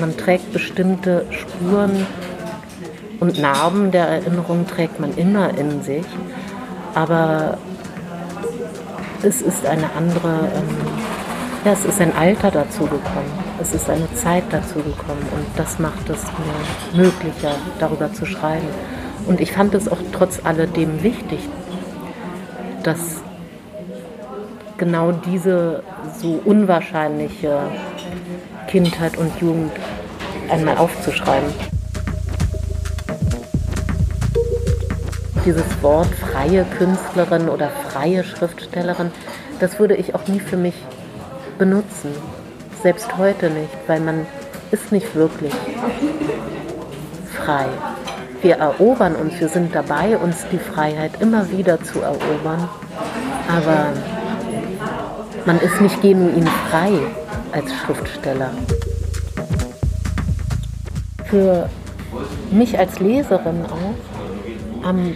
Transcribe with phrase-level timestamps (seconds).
[0.00, 2.06] Man trägt bestimmte Spuren
[3.20, 6.04] und Narben der Erinnerung trägt man immer in sich,
[6.94, 7.58] aber
[9.22, 10.76] es ist eine andere, ähm,
[11.64, 15.78] ja, es ist ein Alter dazu gekommen, es ist eine Zeit dazu gekommen und das
[15.78, 18.66] macht es mir möglicher, darüber zu schreiben.
[19.26, 21.48] Und ich fand es auch trotz alledem wichtig,
[22.82, 23.21] dass
[24.82, 25.84] genau diese
[26.20, 27.60] so unwahrscheinliche
[28.66, 29.70] Kindheit und Jugend
[30.50, 31.48] einmal aufzuschreiben.
[35.46, 39.12] Dieses Wort freie Künstlerin oder freie Schriftstellerin,
[39.60, 40.74] das würde ich auch nie für mich
[41.58, 42.10] benutzen.
[42.82, 44.26] Selbst heute nicht, weil man
[44.72, 45.54] ist nicht wirklich
[47.36, 47.66] frei.
[48.40, 52.68] Wir erobern uns, wir sind dabei, uns die Freiheit immer wieder zu erobern.
[53.48, 53.92] Aber
[55.46, 56.92] man ist nicht genuin frei
[57.52, 58.50] als Schriftsteller.
[61.24, 61.68] Für
[62.50, 65.14] mich als Leserin auch am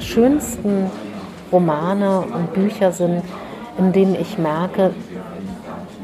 [0.00, 0.90] schönsten
[1.52, 3.22] Romane und Bücher sind,
[3.78, 4.92] in denen ich merke,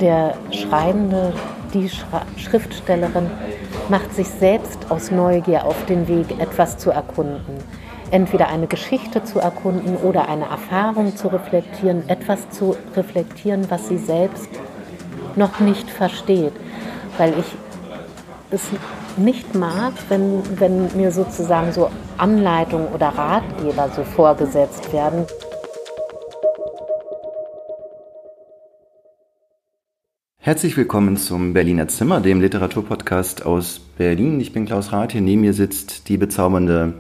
[0.00, 1.32] der Schreibende,
[1.72, 1.90] die
[2.36, 3.30] Schriftstellerin
[3.88, 7.58] macht sich selbst aus Neugier auf den Weg, etwas zu erkunden
[8.14, 13.98] entweder eine Geschichte zu erkunden oder eine Erfahrung zu reflektieren, etwas zu reflektieren, was sie
[13.98, 14.48] selbst
[15.34, 16.52] noch nicht versteht.
[17.18, 17.46] Weil ich
[18.52, 18.68] es
[19.16, 25.26] nicht mag, wenn, wenn mir sozusagen so Anleitungen oder Ratgeber so vorgesetzt werden.
[30.38, 34.38] Herzlich willkommen zum Berliner Zimmer, dem Literaturpodcast aus Berlin.
[34.38, 35.10] Ich bin Klaus Rath.
[35.10, 36.94] Hier neben mir sitzt die bezaubernde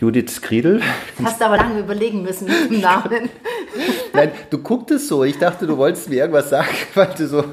[0.00, 0.80] Judith Kriedel.
[1.22, 3.28] Hast du aber lange überlegen müssen mit dem Namen.
[4.14, 5.24] Nein, du gucktest so.
[5.24, 7.44] Ich dachte, du wolltest mir irgendwas sagen, weil du so.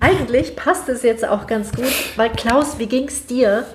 [0.00, 3.66] Eigentlich passt es jetzt auch ganz gut, weil Klaus, wie ging es dir?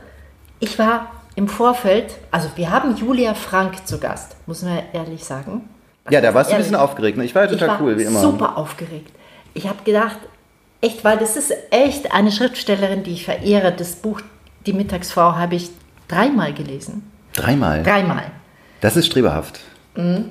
[0.59, 5.69] Ich war im Vorfeld, also wir haben Julia Frank zu Gast, muss man ehrlich sagen.
[6.09, 7.19] ja, da warst du ein bisschen aufgeregt.
[7.19, 7.25] Ne?
[7.25, 8.19] Ich war ja total war cool, wie immer.
[8.19, 9.11] Super aufgeregt.
[9.53, 10.17] Ich habe gedacht,
[10.81, 13.71] echt, weil das ist echt eine Schriftstellerin, die ich verehre.
[13.71, 14.21] Das Buch
[14.65, 15.69] Die Mittagsfrau habe ich
[16.07, 17.10] dreimal gelesen.
[17.33, 17.83] Dreimal?
[17.83, 18.23] Dreimal.
[18.81, 19.59] Das ist streberhaft.
[19.95, 20.29] Mhm.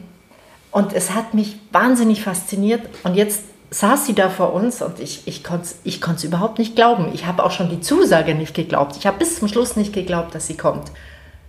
[0.70, 2.82] Und es hat mich wahnsinnig fasziniert.
[3.02, 6.74] Und jetzt saß sie da vor uns und ich, ich konnte es ich überhaupt nicht
[6.74, 7.10] glauben.
[7.12, 8.96] Ich habe auch schon die Zusage nicht geglaubt.
[8.96, 10.90] Ich habe bis zum Schluss nicht geglaubt, dass sie kommt.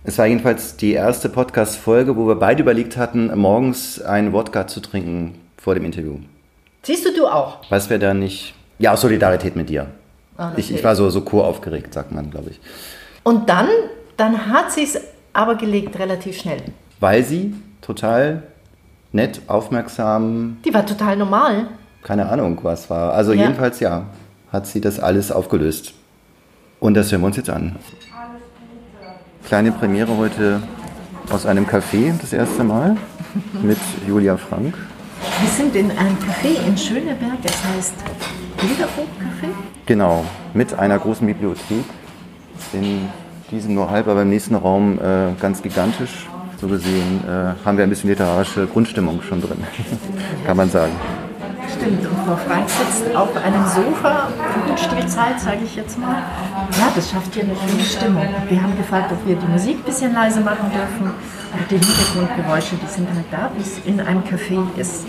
[0.04, 4.80] Es war jedenfalls die erste Podcast-Folge, wo wir beide überlegt hatten, morgens einen Wodka zu
[4.80, 6.18] trinken vor dem Interview.
[6.82, 7.58] Siehst du, du auch?
[7.70, 8.54] Was wäre da nicht.
[8.78, 9.86] Ja, aus Solidarität mit dir.
[10.38, 12.60] Oh, ich, ich war so, so co-aufgeregt, sagt man, glaube ich.
[13.22, 13.68] Und dann,
[14.16, 14.98] dann hat sie es
[15.32, 16.62] aber gelegt relativ schnell.
[17.00, 18.42] Weil sie total
[19.12, 20.58] nett, aufmerksam.
[20.64, 21.68] Die war total normal.
[22.02, 23.12] Keine Ahnung, was war.
[23.12, 23.42] Also ja.
[23.42, 24.06] jedenfalls ja,
[24.52, 25.94] hat sie das alles aufgelöst.
[26.80, 27.76] Und das hören wir uns jetzt an.
[29.46, 30.62] Kleine Premiere heute
[31.30, 32.96] aus einem Café, das erste Mal,
[33.62, 34.74] mit Julia Frank.
[35.40, 37.94] Wir sind in einem Café in Schöneberg, das heißt
[38.60, 39.48] Bilderbuch Café.
[39.86, 41.84] Genau, mit einer großen Bibliothek
[42.72, 43.08] in
[43.52, 46.26] diesem nur halb, aber im nächsten Raum äh, ganz gigantisch.
[46.60, 49.58] So gesehen äh, haben wir ein bisschen literarische Grundstimmung schon drin,
[50.46, 50.92] kann man sagen.
[51.76, 56.22] Stimmt, und Frau Frank sitzt auf einem Sofa, Jugendstilzeit, sage ich jetzt mal.
[56.78, 58.26] Ja, das schafft hier eine schöne Stimmung.
[58.48, 61.12] Wir haben gefragt, ob wir die Musik ein bisschen leise machen dürfen.
[61.52, 65.06] Und die Hintergrundgeräusche, die sind halt da, wie es in einem Café ist.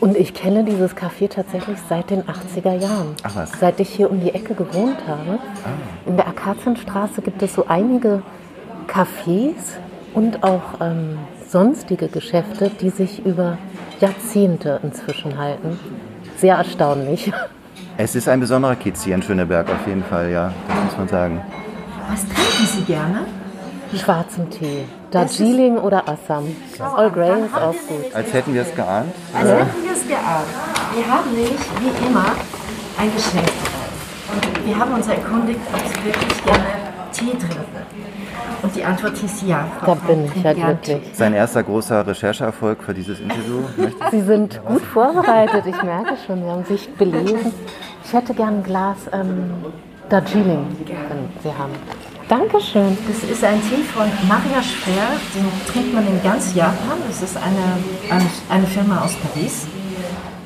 [0.00, 3.14] Und ich kenne dieses Café tatsächlich seit den 80er Jahren.
[3.22, 3.52] Ach was.
[3.60, 5.38] Seit ich hier um die Ecke gewohnt habe.
[5.38, 6.08] Ah.
[6.08, 8.22] In der Akazienstraße gibt es so einige
[8.88, 9.76] Cafés
[10.14, 11.18] und auch ähm,
[11.48, 13.58] sonstige Geschäfte, die sich über
[14.00, 15.78] Jahrzehnte inzwischen halten.
[16.36, 17.30] Sehr erstaunlich.
[17.98, 21.08] Es ist ein besonderer Kiez hier in Schöneberg auf jeden Fall, ja, das muss man
[21.08, 21.42] sagen.
[22.08, 23.26] Was trinken Sie gerne?
[23.94, 24.84] Schwarzen Tee.
[25.10, 26.56] Darjeeling oder Assam.
[26.78, 28.14] All Grey ist auch gut.
[28.14, 29.12] Als hätten wir es geahnt.
[29.34, 29.56] Als ja.
[29.56, 30.46] hätten wir es geahnt.
[30.94, 32.26] Wir haben nämlich, wie immer,
[32.98, 33.48] ein Geschenk.
[34.32, 36.64] Und wir haben uns erkundigt, ob Sie wirklich gerne
[37.12, 37.66] Tee trinken.
[38.62, 39.66] Und die Antwort hieß ja.
[39.84, 41.02] Da bin ich ja glücklich.
[41.14, 43.62] Sein erster großer Rechercheerfolg für dieses Interview.
[44.10, 46.42] Sie sind gut vorbereitet, ich merke schon.
[46.42, 47.52] Sie haben sich belesen.
[48.04, 49.54] Ich hätte gern ein Glas ähm,
[50.08, 51.72] Darjeeling, wenn Sie haben.
[52.30, 52.96] Dankeschön.
[53.08, 56.98] Das ist ein Tee von Maria Schwer, den trinkt man in ganz Japan.
[57.08, 59.66] Das ist eine, eine, Firma aus Paris.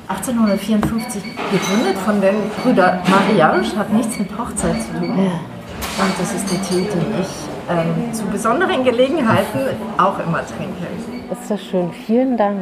[0.08, 5.10] 1854 gegründet von den Brüdern Mariage, hat nichts mit Hochzeit zu tun.
[5.10, 7.28] Und das ist der Tee, den ich
[7.68, 10.86] ähm, zu besonderen Gelegenheiten auch immer trinke.
[11.30, 11.92] Ist das schön.
[12.06, 12.60] Vielen Dank.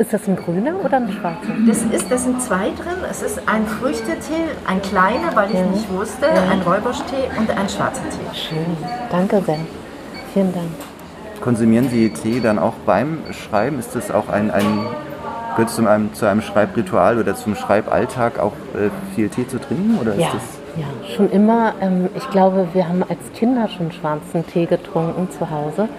[0.00, 1.52] Ist das ein grüner oder ein schwarzer?
[1.66, 3.04] Das, ist, das sind zwei drin.
[3.10, 5.66] Es ist ein Früchtetee, ein kleiner, weil ich ja.
[5.66, 6.50] nicht wusste, ja.
[6.50, 8.34] ein Räuberstee und ein schwarzer Tee.
[8.34, 8.64] Schön.
[9.10, 9.58] Danke sehr.
[10.32, 10.68] Vielen Dank.
[11.42, 13.78] Konsumieren Sie Tee dann auch beim Schreiben?
[13.78, 14.86] Ist das auch ein, ein
[15.54, 19.98] gehört zu einem, zu einem Schreibritual oder zum Schreiballtag auch äh, viel Tee zu trinken?
[20.00, 20.28] Oder ja.
[20.78, 21.74] ja, schon immer.
[21.82, 25.90] Ähm, ich glaube, wir haben als Kinder schon schwarzen Tee getrunken zu Hause.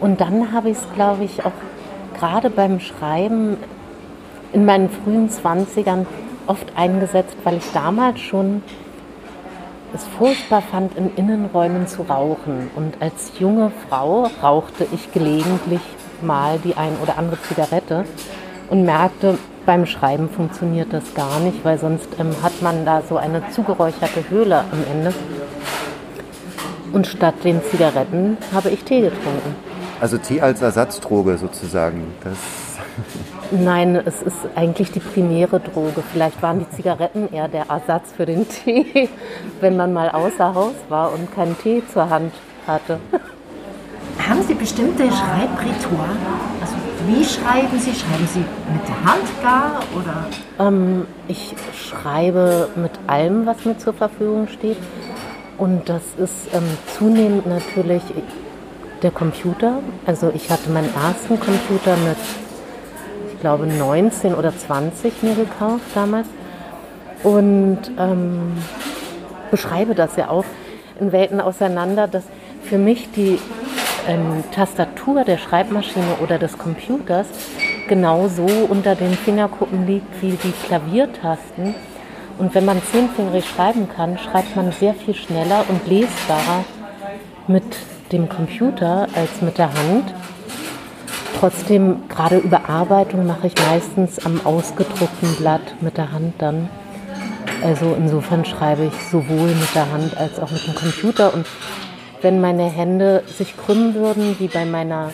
[0.00, 1.52] Und dann habe ich es, glaube ich, auch
[2.22, 3.56] gerade beim Schreiben
[4.52, 6.06] in meinen frühen 20ern
[6.46, 8.62] oft eingesetzt, weil ich damals schon
[9.92, 12.70] es furchtbar fand, in Innenräumen zu rauchen.
[12.76, 15.80] Und als junge Frau rauchte ich gelegentlich
[16.22, 18.04] mal die ein oder andere Zigarette
[18.70, 19.36] und merkte,
[19.66, 24.30] beim Schreiben funktioniert das gar nicht, weil sonst ähm, hat man da so eine zugeräucherte
[24.30, 25.12] Höhle am Ende.
[26.92, 29.71] Und statt den Zigaretten habe ich Tee getrunken.
[30.02, 32.12] Also Tee als Ersatzdroge sozusagen.
[32.24, 32.36] Das
[33.52, 36.02] Nein, es ist eigentlich die primäre Droge.
[36.12, 39.08] Vielleicht waren die Zigaretten eher der Ersatz für den Tee,
[39.60, 42.32] wenn man mal außer Haus war und keinen Tee zur Hand
[42.66, 42.98] hatte.
[44.28, 46.16] Haben Sie bestimmte Schreibritual?
[46.60, 46.74] Also
[47.06, 47.94] wie schreiben Sie?
[47.94, 50.66] Schreiben Sie mit der Hand gar oder?
[50.66, 54.78] Ähm, ich schreibe mit allem, was mir zur Verfügung steht.
[55.58, 56.64] Und das ist ähm,
[56.98, 58.02] zunehmend natürlich
[59.02, 59.80] der Computer.
[60.06, 62.16] Also ich hatte meinen ersten Computer mit,
[63.32, 66.28] ich glaube, 19 oder 20 mir gekauft damals.
[67.22, 68.52] Und ähm,
[69.50, 70.44] beschreibe das ja auch
[71.00, 72.24] in Welten auseinander, dass
[72.64, 73.38] für mich die
[74.08, 77.26] ähm, Tastatur der Schreibmaschine oder des Computers
[77.88, 81.74] genauso unter den Fingerkuppen liegt wie die Klaviertasten.
[82.38, 86.64] Und wenn man zehnfingerig schreiben kann, schreibt man sehr viel schneller und lesbarer
[87.46, 87.64] mit
[88.12, 90.14] dem Computer als mit der Hand.
[91.40, 96.68] Trotzdem, gerade Überarbeitung mache ich meistens am ausgedruckten Blatt mit der Hand dann.
[97.64, 101.32] Also insofern schreibe ich sowohl mit der Hand als auch mit dem Computer.
[101.34, 101.46] Und
[102.20, 105.10] wenn meine Hände sich krümmen würden, wie bei meiner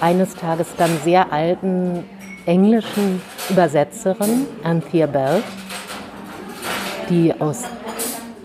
[0.00, 2.04] eines Tages dann sehr alten
[2.46, 5.42] englischen Übersetzerin Anthea Bell,
[7.08, 7.62] die aus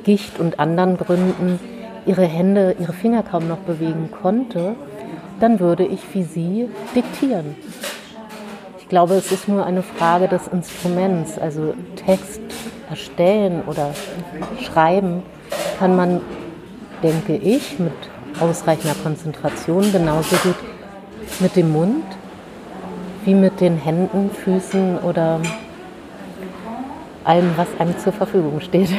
[0.04, 1.60] Gicht und anderen Gründen
[2.10, 4.76] ihre Hände, ihre Finger kaum noch bewegen konnte,
[5.40, 7.56] dann würde ich wie sie diktieren.
[8.80, 11.38] Ich glaube, es ist nur eine Frage des Instruments.
[11.38, 12.42] Also Text
[12.90, 13.94] erstellen oder
[14.60, 15.22] schreiben
[15.78, 16.22] kann man,
[17.04, 17.94] denke ich, mit
[18.40, 20.56] ausreichender Konzentration genauso gut
[21.40, 22.06] mit dem Mund
[23.24, 25.40] wie mit den Händen, Füßen oder
[27.24, 28.90] allem, was einem zur Verfügung steht.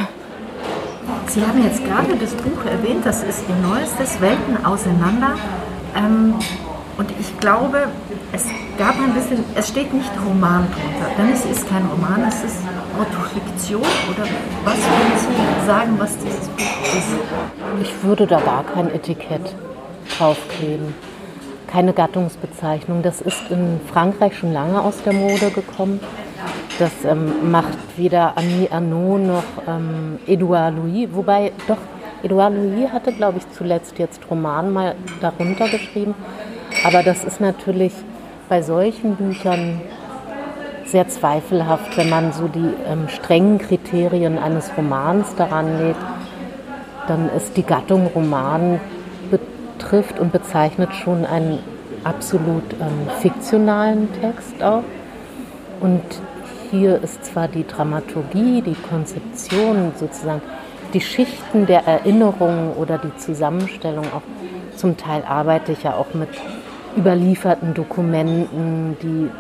[1.26, 5.34] Sie haben jetzt gerade das Buch erwähnt, das ist Ihr neuestes Welten auseinander.
[5.96, 6.34] Ähm,
[6.98, 7.88] und ich glaube,
[8.32, 8.44] es
[8.76, 12.58] gab ein bisschen, es steht nicht Roman drunter, denn es ist kein Roman, es ist
[12.98, 14.28] Autofiktion oder
[14.64, 17.82] was würden Sie sagen, was dieses Buch ist?
[17.82, 19.54] Ich würde da gar kein Etikett
[20.16, 20.94] draufkleben.
[21.66, 23.02] Keine Gattungsbezeichnung.
[23.02, 26.00] Das ist in Frankreich schon lange aus der Mode gekommen.
[26.81, 31.77] Das ähm, macht weder Annie Arnaud noch ähm, Edouard Louis, wobei doch
[32.23, 36.15] Edouard Louis hatte, glaube ich, zuletzt jetzt Roman mal darunter geschrieben.
[36.87, 37.93] Aber das ist natürlich
[38.49, 39.82] bei solchen Büchern
[40.87, 46.01] sehr zweifelhaft, wenn man so die ähm, strengen Kriterien eines Romans daran legt.
[47.08, 48.81] Dann ist die Gattung Roman
[49.31, 51.58] betrifft und bezeichnet schon einen
[52.05, 54.84] absolut ähm, fiktionalen Text auch.
[55.82, 56.01] Und
[56.70, 60.43] hier ist zwar die Dramaturgie, die Konzeption sozusagen,
[60.94, 64.22] die Schichten der Erinnerung oder die Zusammenstellung auch
[64.77, 66.31] zum Teil arbeite ich ja auch mit
[66.96, 69.31] überlieferten Dokumenten, die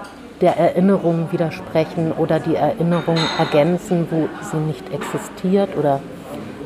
[0.40, 6.00] der Erinnerung widersprechen oder die Erinnerung ergänzen, wo sie nicht existiert oder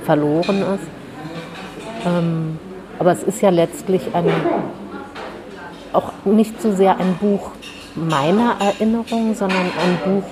[0.04, 2.06] verloren ist.
[2.06, 2.58] Ähm,
[2.98, 4.26] aber es ist ja letztlich ein,
[5.92, 7.50] auch nicht so sehr ein Buch
[7.94, 10.24] meiner Erinnerung, sondern ein Buch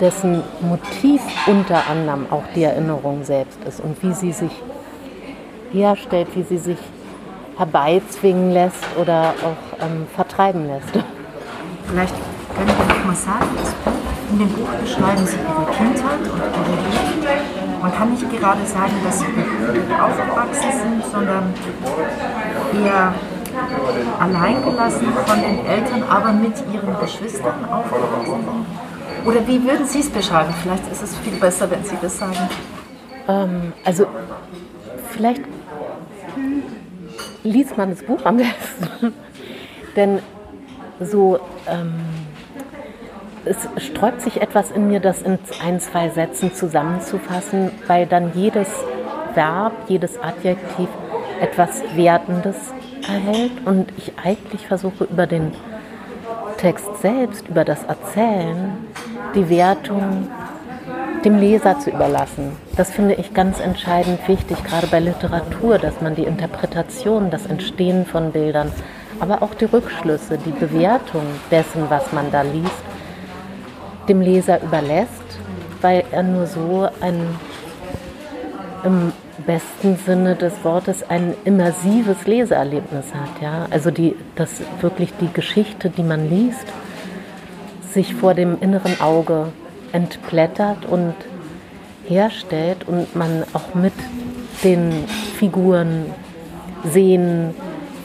[0.00, 4.52] dessen Motiv unter anderem auch die Erinnerung selbst ist und wie sie sich
[5.72, 6.78] herstellt, wie sie sich
[7.58, 11.04] herbeizwingen lässt oder auch ähm, vertreiben lässt.
[11.86, 12.14] Vielleicht
[12.56, 13.48] können Sie noch mal sagen,
[14.32, 17.82] in dem Buch beschreiben Sie Ihre Kindheit und Ihre Jugend.
[17.82, 21.54] Man kann nicht gerade sagen, dass Sie aufgewachsen sind, sondern
[22.82, 23.14] eher
[24.18, 28.66] alleingelassen von den Eltern, aber mit ihren Geschwistern aufgewachsen.
[29.24, 30.52] Oder wie würden Sie es beschreiben?
[30.62, 32.48] Vielleicht ist es viel besser, wenn Sie das sagen.
[33.28, 34.06] Ähm, also
[35.10, 35.42] vielleicht
[37.42, 39.12] liest man das Buch am besten.
[39.96, 40.20] Denn
[41.00, 41.94] so, ähm,
[43.44, 48.68] es sträubt sich etwas in mir, das in ein, zwei Sätzen zusammenzufassen, weil dann jedes
[49.34, 50.88] Verb, jedes Adjektiv
[51.40, 52.56] etwas Wertendes
[53.08, 55.52] erhält und ich eigentlich versuche über den
[56.60, 58.76] Text selbst, über das Erzählen,
[59.34, 60.28] die Wertung
[61.24, 62.54] dem Leser zu überlassen.
[62.76, 68.04] Das finde ich ganz entscheidend wichtig, gerade bei Literatur, dass man die Interpretation, das Entstehen
[68.04, 68.70] von Bildern,
[69.20, 72.84] aber auch die Rückschlüsse, die Bewertung dessen, was man da liest,
[74.08, 75.38] dem Leser überlässt,
[75.80, 77.38] weil er nur so ein
[79.40, 83.42] besten Sinne des Wortes ein immersives Leseerlebnis hat.
[83.42, 83.66] Ja?
[83.70, 86.66] Also die, dass wirklich die Geschichte, die man liest,
[87.92, 89.48] sich vor dem inneren Auge
[89.92, 91.14] entblättert und
[92.06, 93.92] herstellt und man auch mit
[94.62, 94.92] den
[95.36, 96.06] Figuren
[96.84, 97.54] sehen,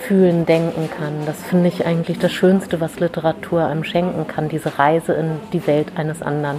[0.08, 1.26] fühlen, denken kann.
[1.26, 5.66] Das finde ich eigentlich das Schönste, was Literatur einem schenken kann, diese Reise in die
[5.66, 6.58] Welt eines anderen.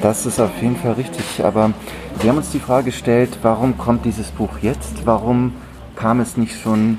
[0.00, 1.72] Das ist auf jeden Fall richtig, aber
[2.20, 5.06] wir haben uns die Frage gestellt, warum kommt dieses Buch jetzt?
[5.06, 5.54] Warum
[5.96, 6.98] kam es nicht schon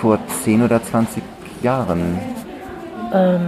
[0.00, 1.22] vor 10 oder 20
[1.62, 2.18] Jahren?
[3.12, 3.40] Ähm.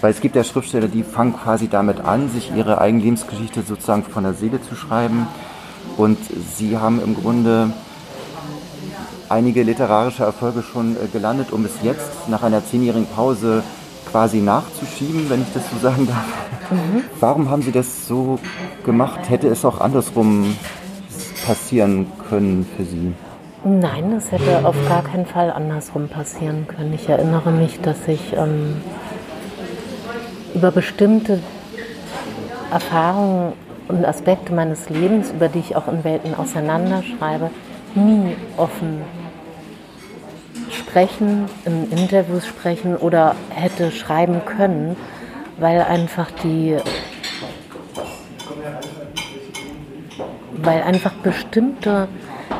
[0.00, 4.04] Weil es gibt ja Schriftsteller, die fangen quasi damit an, sich ihre eigene Lebensgeschichte sozusagen
[4.04, 5.26] von der Seele zu schreiben.
[5.96, 6.18] Und
[6.56, 7.72] sie haben im Grunde
[9.28, 13.64] einige literarische Erfolge schon äh, gelandet, um es jetzt nach einer zehnjährigen Pause
[14.10, 16.24] quasi nachzuschieben, wenn ich das so sagen darf.
[16.70, 17.04] Mhm.
[17.20, 18.38] Warum haben Sie das so
[18.84, 19.20] gemacht?
[19.28, 20.56] Hätte es auch andersrum
[21.46, 23.12] passieren können für Sie?
[23.64, 26.92] Nein, es hätte auf gar keinen Fall andersrum passieren können.
[26.94, 28.76] Ich erinnere mich, dass ich ähm,
[30.54, 31.40] über bestimmte
[32.70, 33.52] Erfahrungen
[33.88, 37.50] und Aspekte meines Lebens, über die ich auch in Welten auseinanderschreibe,
[37.94, 39.02] nie offen
[40.98, 44.96] sprechen, in Interviews sprechen oder hätte schreiben können,
[45.58, 46.76] weil einfach die,
[50.56, 52.08] weil einfach bestimmte,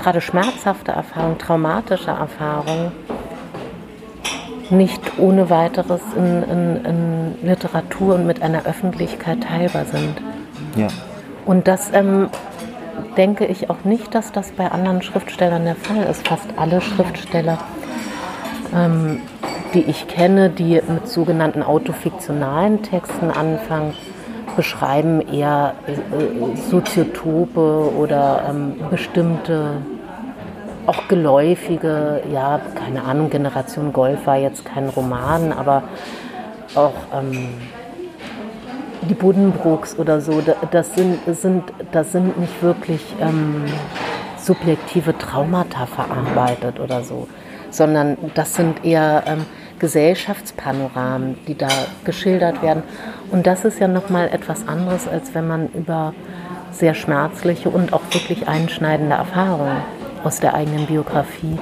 [0.02, 2.92] gerade schmerzhafte Erfahrungen, traumatische Erfahrungen
[4.70, 10.14] nicht ohne weiteres in, in, in, Literatur und mit einer Öffentlichkeit teilbar sind.
[10.76, 10.88] Ja.
[11.44, 12.28] Und das ähm,
[13.16, 16.28] denke ich auch nicht, dass das bei anderen Schriftstellern der Fall ist.
[16.28, 17.58] Fast alle Schriftsteller
[18.74, 19.20] ähm,
[19.74, 23.94] die ich kenne, die mit sogenannten autofiktionalen Texten anfangen,
[24.56, 29.74] beschreiben eher äh, Soziotope oder ähm, bestimmte,
[30.86, 35.84] auch geläufige, ja, keine Ahnung, Generation Golf war jetzt kein Roman, aber
[36.74, 37.50] auch ähm,
[39.02, 43.64] die Buddenbrooks oder so, das sind, sind, das sind nicht wirklich ähm,
[44.38, 47.28] subjektive Traumata verarbeitet oder so
[47.70, 49.44] sondern das sind eher ähm,
[49.78, 51.68] Gesellschaftspanoramen, die da
[52.04, 52.82] geschildert werden.
[53.30, 56.14] Und das ist ja nochmal etwas anderes, als wenn man über
[56.72, 59.78] sehr schmerzliche und auch wirklich einschneidende Erfahrungen
[60.24, 61.58] aus der eigenen Biografie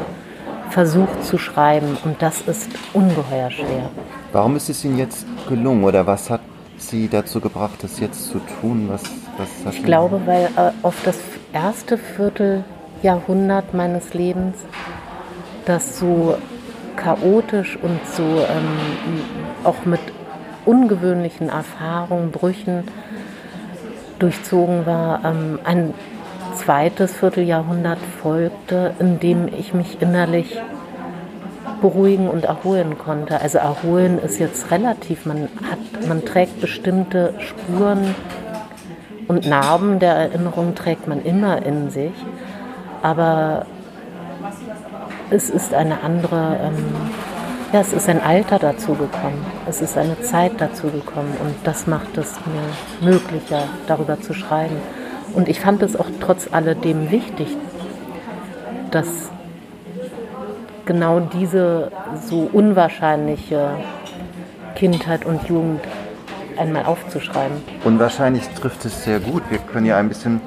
[0.71, 1.97] versucht zu schreiben.
[2.05, 3.91] Und das ist ungeheuer schwer.
[4.33, 6.41] Warum ist es Ihnen jetzt gelungen oder was hat
[6.79, 8.89] Sie dazu gebracht, das jetzt zu tun?
[8.91, 9.03] Was,
[9.65, 11.19] was ich glaube, weil äh, auf das
[11.53, 14.57] erste Vierteljahrhundert meines Lebens
[15.67, 16.39] das so
[16.97, 19.21] chaotisch und so ähm,
[19.65, 20.01] auch mit
[20.65, 22.85] ungewöhnlichen Erfahrungen, Brüchen
[24.19, 25.25] durchzogen war.
[25.25, 25.95] Ähm, ein
[26.57, 30.59] zweites Vierteljahrhundert folgte, in dem ich mich innerlich
[31.81, 33.41] beruhigen und erholen konnte.
[33.41, 38.15] Also erholen ist jetzt relativ, man, hat, man trägt bestimmte Spuren
[39.29, 42.13] und Narben der Erinnerung trägt man immer in sich,
[43.03, 43.67] aber
[45.31, 46.85] es ist eine andere, ähm,
[47.73, 52.35] ja, es ist ein Alter dazugekommen, es ist eine Zeit dazugekommen und das macht es
[52.47, 54.77] mir möglicher, darüber zu schreiben.
[55.35, 57.49] Und ich fand es auch trotz alledem wichtig,
[58.91, 59.31] dass
[60.85, 61.91] genau diese
[62.25, 63.71] so unwahrscheinliche
[64.77, 65.81] Kindheit und Jugend
[66.57, 67.57] einmal aufzuschreiben.
[67.85, 69.43] Unwahrscheinlich trifft es sehr gut.
[69.51, 70.41] Wir können ja ein bisschen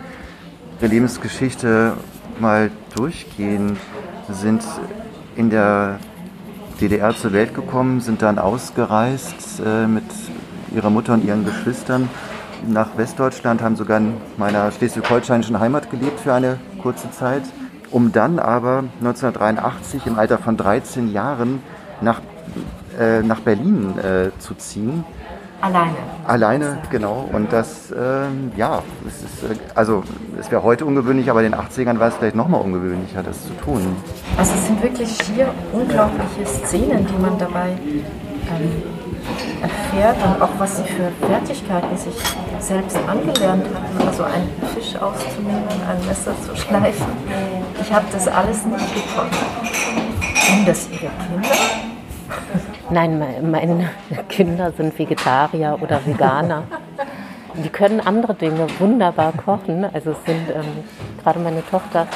[0.81, 1.93] der Lebensgeschichte
[2.39, 3.77] mal durchgehen
[4.33, 4.63] sind
[5.35, 5.99] in der
[6.81, 10.03] DDR zur Welt gekommen, sind dann ausgereist äh, mit
[10.73, 12.09] ihrer Mutter und ihren Geschwistern
[12.67, 17.43] nach Westdeutschland, haben sogar in meiner schleswig-holsteinischen Heimat gelebt für eine kurze Zeit,
[17.91, 21.61] um dann aber 1983 im Alter von 13 Jahren
[22.01, 22.21] nach,
[22.99, 25.03] äh, nach Berlin äh, zu ziehen
[25.61, 25.97] Alleine.
[26.25, 27.29] Alleine, genau.
[27.33, 30.03] Und das, ähm, ja, es ist, äh, also
[30.39, 33.53] es wäre heute ungewöhnlich, aber in den 80ern war es vielleicht nochmal ungewöhnlicher, das zu
[33.63, 33.95] tun.
[34.37, 38.83] Also es sind wirklich schier unglaubliche Szenen, die man dabei ähm,
[39.61, 42.15] erfährt und auch was sie für Fertigkeiten sich
[42.59, 47.07] selbst angelernt hat, also einen Fisch auszunehmen, ein Messer zu schleifen.
[47.81, 49.33] Ich habe das alles nicht gekonnt.
[50.35, 51.49] Sind das Ihre Kinder?
[52.91, 53.89] Nein, meine
[54.29, 56.63] Kinder sind Vegetarier oder Veganer.
[57.63, 59.85] Die können andere Dinge wunderbar kochen.
[59.93, 60.83] Also es sind ähm,
[61.21, 62.07] gerade meine Tochter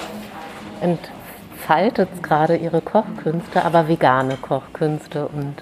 [0.82, 5.56] entfaltet gerade ihre Kochkünste, aber vegane Kochkünste und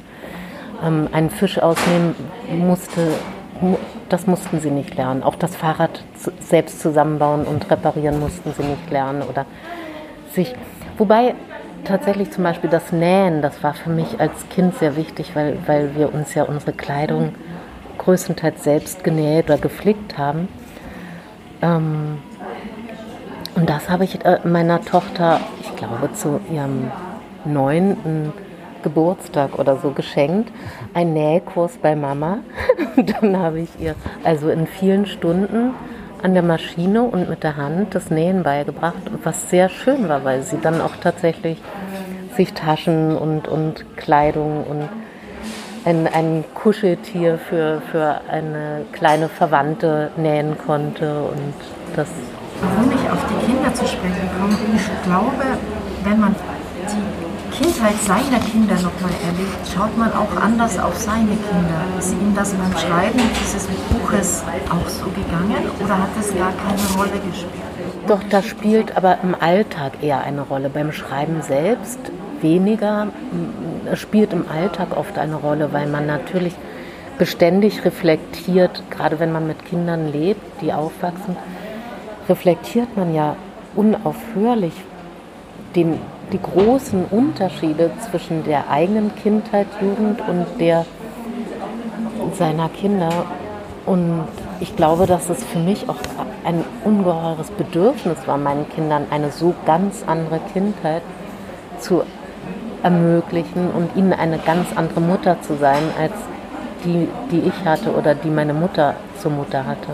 [0.83, 2.15] ähm, einen Fisch ausnehmen
[2.59, 3.13] musste,
[4.09, 5.23] das mussten sie nicht lernen.
[5.23, 6.03] Auch das Fahrrad
[6.39, 9.45] selbst zusammenbauen und reparieren mussten sie nicht lernen oder
[10.31, 10.55] sich,
[10.97, 11.35] wobei
[11.83, 15.95] tatsächlich zum Beispiel das Nähen, das war für mich als Kind sehr wichtig, weil, weil
[15.95, 17.35] wir uns ja unsere Kleidung
[17.97, 20.47] größtenteils selbst genäht oder geflickt haben.
[21.61, 22.19] Ähm,
[23.55, 26.91] und das habe ich äh, meiner Tochter, ich glaube, zu ihrem
[27.45, 28.33] neunten
[28.83, 30.51] Geburtstag oder so geschenkt.
[30.93, 32.39] Ein Nähkurs bei Mama.
[32.95, 35.73] Dann habe ich ihr also in vielen Stunden
[36.23, 40.43] an der Maschine und mit der Hand das Nähen beigebracht, was sehr schön war, weil
[40.43, 41.61] sie dann auch tatsächlich
[42.35, 44.89] sich Taschen und, und Kleidung und
[45.83, 51.53] ein, ein Kuscheltier für, für eine kleine Verwandte nähen konnte und
[51.95, 52.07] das
[52.61, 55.57] Warum ich auf die Kinder zu sprechen komme, ich glaube,
[56.03, 56.35] wenn man
[57.61, 61.81] Kindheit seiner Kinder nochmal erlebt, schaut man auch anders auf seine Kinder.
[61.99, 66.97] Ist Ihnen das beim Schreiben dieses Buches auch so gegangen oder hat es gar keine
[66.97, 67.61] Rolle gespielt?
[68.07, 70.69] Doch, das spielt aber im Alltag eher eine Rolle.
[70.69, 71.99] Beim Schreiben selbst
[72.41, 73.07] weniger.
[73.91, 76.55] Es spielt im Alltag oft eine Rolle, weil man natürlich
[77.19, 81.35] beständig reflektiert, gerade wenn man mit Kindern lebt, die aufwachsen,
[82.27, 83.35] reflektiert man ja
[83.75, 84.73] unaufhörlich
[85.75, 85.99] den,
[86.31, 90.85] die großen Unterschiede zwischen der eigenen Kindheit, Jugend und der
[92.37, 93.09] seiner Kinder.
[93.85, 94.23] Und
[94.59, 95.97] ich glaube, dass es für mich auch
[96.45, 101.01] ein ungeheures Bedürfnis war, meinen Kindern eine so ganz andere Kindheit
[101.79, 102.03] zu
[102.83, 106.13] ermöglichen und ihnen eine ganz andere Mutter zu sein, als
[106.83, 109.89] die, die ich hatte oder die meine Mutter zur Mutter hatte.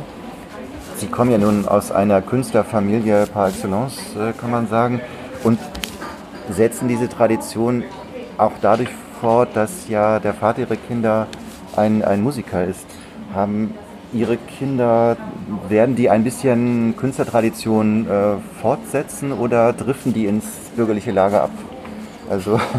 [0.95, 5.01] Sie kommen ja nun aus einer Künstlerfamilie par excellence, äh, kann man sagen,
[5.43, 5.59] und
[6.49, 7.83] setzen diese Tradition
[8.37, 11.27] auch dadurch fort, dass ja der Vater ihrer Kinder
[11.75, 12.85] ein, ein Musiker ist.
[13.33, 13.73] Haben
[14.13, 15.17] Ihre Kinder,
[15.67, 21.51] werden die ein bisschen Künstlertradition äh, fortsetzen oder driften die ins bürgerliche Lager ab?
[22.29, 22.59] Also.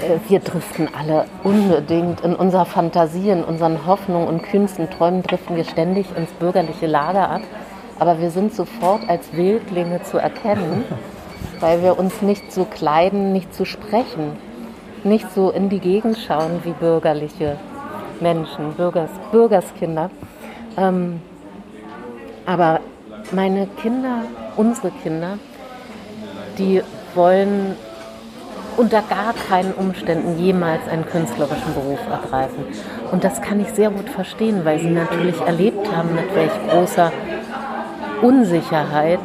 [0.00, 5.56] Äh, wir driften alle unbedingt in unserer Fantasie, in unseren Hoffnungen und kühnsten Träumen driften
[5.56, 7.40] wir ständig ins bürgerliche Lager ab.
[7.98, 10.84] Aber wir sind sofort als Wildlinge zu erkennen,
[11.60, 14.36] weil wir uns nicht so kleiden, nicht zu so sprechen,
[15.04, 17.56] nicht so in die Gegend schauen wie bürgerliche
[18.20, 20.10] Menschen, Bürgers, Bürgerskinder.
[20.76, 21.20] Ähm,
[22.46, 22.80] aber
[23.32, 24.24] meine Kinder,
[24.56, 25.38] unsere Kinder,
[26.58, 26.82] die
[27.14, 27.76] wollen
[28.76, 32.64] unter gar keinen Umständen jemals einen künstlerischen Beruf ergreifen.
[33.10, 37.12] Und das kann ich sehr gut verstehen, weil sie natürlich erlebt haben, mit welch großer
[38.22, 39.20] Unsicherheit,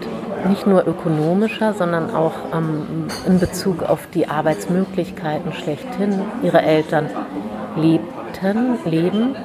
[0.46, 7.10] nicht nur ökonomischer, sondern auch ähm, in Bezug auf die Arbeitsmöglichkeiten schlechthin ihre Eltern
[7.76, 9.36] lebten, leben.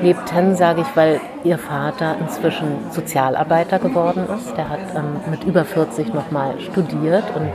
[0.00, 4.56] Lebten, sage ich, weil ihr Vater inzwischen Sozialarbeiter geworden ist.
[4.56, 7.48] Der hat ähm, mit über 40 nochmal studiert und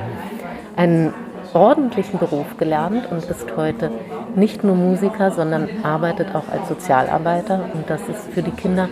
[0.76, 1.14] einen
[1.54, 3.92] ordentlichen Beruf gelernt und ist heute
[4.36, 7.66] nicht nur Musiker, sondern arbeitet auch als Sozialarbeiter.
[7.74, 8.90] Und das ist für die Kinder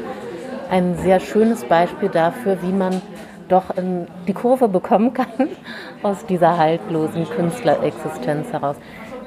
[0.70, 3.02] ein sehr schönes Beispiel dafür, wie man
[3.48, 5.28] doch in die Kurve bekommen kann
[6.04, 8.76] aus dieser haltlosen Künstlerexistenz heraus.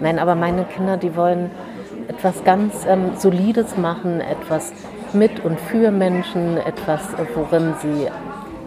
[0.01, 1.51] Nein, aber meine Kinder, die wollen
[2.09, 4.73] etwas ganz ähm, Solides machen, etwas
[5.13, 7.03] mit und für Menschen, etwas,
[7.35, 8.09] worin sie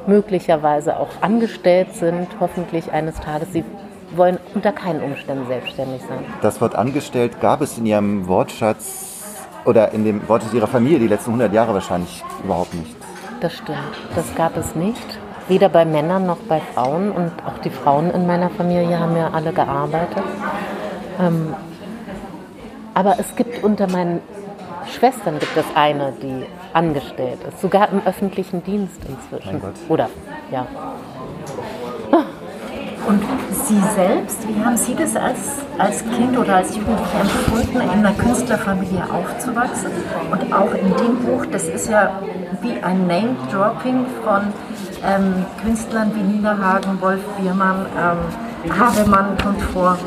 [0.08, 3.54] möglicherweise auch angestellt sind, hoffentlich eines Tages.
[3.54, 3.64] Sie
[4.16, 6.20] wollen unter keinen Umständen selbstständig sein.
[6.42, 11.08] Das Wort angestellt gab es in Ihrem Wortschatz oder in dem Wortschatz Ihrer Familie die
[11.08, 12.96] letzten 100 Jahre wahrscheinlich überhaupt nicht.
[13.40, 13.78] Das stimmt.
[14.16, 15.20] Das gab es nicht.
[15.48, 17.12] Weder bei Männern noch bei Frauen.
[17.12, 20.24] Und auch die Frauen in meiner Familie haben ja alle gearbeitet.
[21.20, 21.54] Ähm,
[22.94, 24.22] aber es gibt unter meinen
[24.88, 29.62] Schwestern gibt es eine, die angestellt ist, sogar im öffentlichen Dienst inzwischen.
[29.90, 30.10] Oder
[30.52, 30.68] ja,
[33.08, 37.90] und Sie selbst, wie haben Sie das als, als Kind oder als Jugendliche empfunden, in
[37.90, 39.92] einer Künstlerfamilie aufzuwachsen?
[40.32, 42.20] Und auch in dem Buch, das ist ja
[42.62, 44.54] wie ein Name-Dropping von
[45.06, 49.98] ähm, Künstlern wie Niederhagen, Wolf Biermann, ähm, Havemann kommt vor.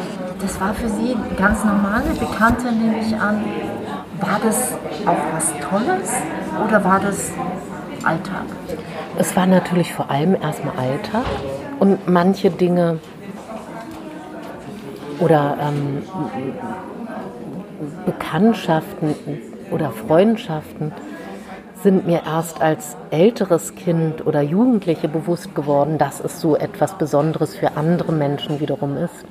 [0.40, 3.44] das war für Sie ganz normale Bekannte, nehme ich an.
[4.20, 4.72] War das
[5.04, 6.12] auch was Tolles
[6.66, 7.30] oder war das
[8.02, 8.44] Alltag?
[9.18, 11.24] Es war natürlich vor allem erstmal Alltag
[11.78, 12.98] und manche Dinge
[15.18, 16.02] oder ähm,
[18.06, 19.14] Bekanntschaften
[19.70, 20.92] oder Freundschaften
[21.82, 27.56] sind mir erst als älteres Kind oder Jugendliche bewusst geworden, dass es so etwas Besonderes
[27.56, 29.24] für andere Menschen wiederum ist.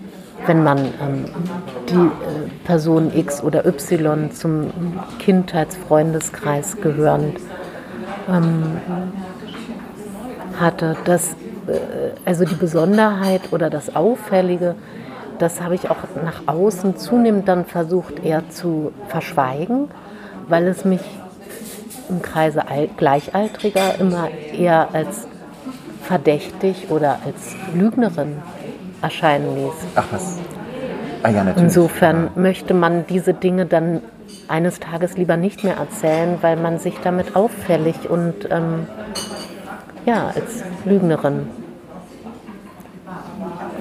[0.46, 1.26] Wenn man ähm,
[1.90, 4.72] die äh, Person X oder Y zum
[5.20, 7.40] Kindheitsfreundeskreis gehörend
[8.30, 8.78] ähm,
[10.60, 10.96] hatte.
[11.06, 11.32] Das,
[11.68, 14.76] äh, also die Besonderheit oder das Auffällige,
[15.40, 19.90] das habe ich auch nach außen zunehmend dann versucht eher zu verschweigen,
[20.48, 21.02] weil es mich
[22.10, 22.63] im Kreise
[22.98, 25.28] Gleichaltriger immer eher als
[26.04, 28.38] verdächtig oder als Lügnerin
[29.02, 29.74] erscheinen ließ.
[29.96, 30.39] Ach was.
[31.24, 31.63] Ah ja, natürlich.
[31.63, 32.41] Insofern ja.
[32.41, 34.02] möchte man diese Dinge dann
[34.48, 38.88] eines Tages lieber nicht mehr erzählen, weil man sich damit auffällig und ähm,
[40.06, 41.48] ja, als Lügnerin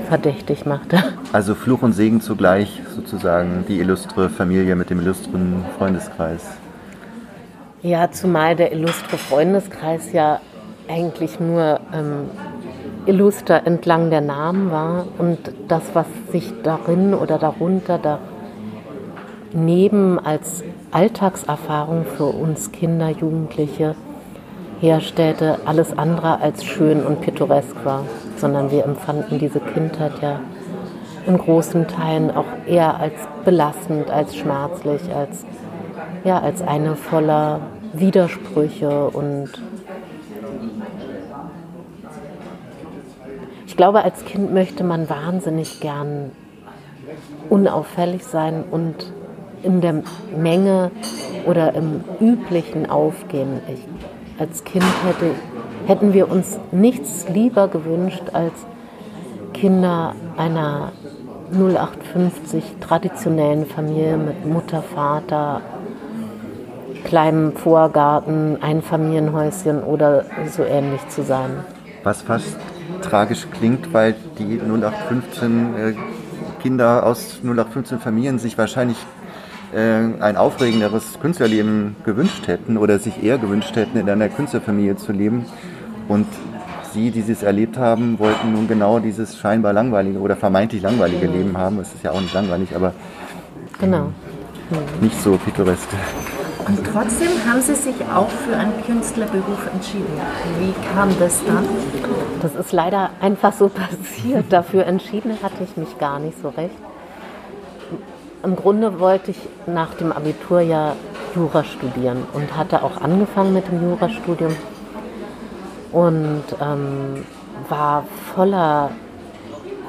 [0.08, 1.02] verdächtig machte.
[1.32, 6.42] Also Fluch und Segen zugleich sozusagen die illustre Familie mit dem illustren Freundeskreis.
[7.84, 10.40] Ja, zumal der illustre Freundeskreis ja
[10.88, 12.30] eigentlich nur ähm,
[13.04, 18.00] illuster entlang der Namen war und das, was sich darin oder darunter
[19.52, 23.96] daneben als Alltagserfahrung für uns Kinder, Jugendliche
[24.80, 28.06] herstellte, alles andere als schön und pittoresk war,
[28.38, 30.40] sondern wir empfanden diese Kindheit ja
[31.26, 35.44] in großen Teilen auch eher als belastend, als schmerzlich, als,
[36.24, 37.60] ja, als eine voller
[37.92, 39.50] Widersprüche und
[43.66, 46.30] ich glaube, als Kind möchte man wahnsinnig gern
[47.50, 49.12] unauffällig sein und
[49.62, 50.02] in der
[50.36, 50.90] Menge
[51.46, 53.60] oder im üblichen aufgehen.
[53.68, 55.30] Ich, als Kind hätte,
[55.86, 58.52] hätten wir uns nichts lieber gewünscht als
[59.52, 60.92] Kinder einer
[61.52, 65.60] 0850 traditionellen Familie mit Mutter, Vater,
[67.04, 71.50] kleinem Vorgarten, Einfamilienhäuschen oder so ähnlich zu sein.
[72.02, 72.56] Was fast
[73.02, 75.94] tragisch klingt, weil die 0815 äh,
[76.62, 78.96] Kinder aus 0815 Familien sich wahrscheinlich
[79.74, 85.12] äh, ein aufregenderes Künstlerleben gewünscht hätten oder sich eher gewünscht hätten, in einer Künstlerfamilie zu
[85.12, 85.46] leben.
[86.08, 86.26] Und
[86.92, 91.26] sie, die sie es erlebt haben, wollten nun genau dieses scheinbar langweilige oder vermeintlich langweilige
[91.26, 91.78] Leben haben.
[91.80, 92.92] Es ist ja auch nicht langweilig, aber
[93.80, 94.12] genau.
[95.00, 95.88] nicht so pittoresk.
[96.66, 100.20] Und trotzdem haben Sie sich auch für einen Künstlerberuf entschieden.
[100.58, 101.64] Wie kam das dann?
[102.40, 104.46] Das ist leider einfach so passiert.
[104.50, 106.74] Dafür entschieden hatte ich mich gar nicht so recht.
[108.42, 110.96] Im Grunde wollte ich nach dem Abitur ja
[111.34, 114.54] Jura studieren und hatte auch angefangen mit dem Jurastudium
[115.92, 117.24] und ähm,
[117.68, 118.90] war voller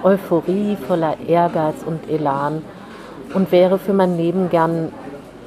[0.04, 2.62] Euphorie, voller Ehrgeiz und Elan
[3.34, 4.92] und wäre für mein Leben gern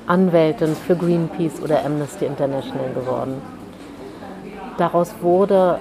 [0.09, 3.42] Anwältin für Greenpeace oder Amnesty International geworden.
[4.79, 5.79] Daraus wurde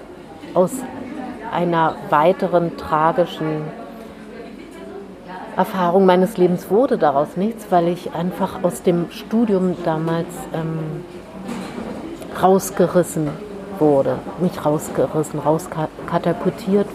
[0.53, 0.71] aus
[1.51, 3.63] einer weiteren tragischen
[5.55, 11.03] Erfahrung meines Lebens wurde daraus nichts, weil ich einfach aus dem Studium damals ähm,
[12.41, 13.29] rausgerissen
[13.79, 16.87] wurde, mich rausgerissen, rauskatapultiert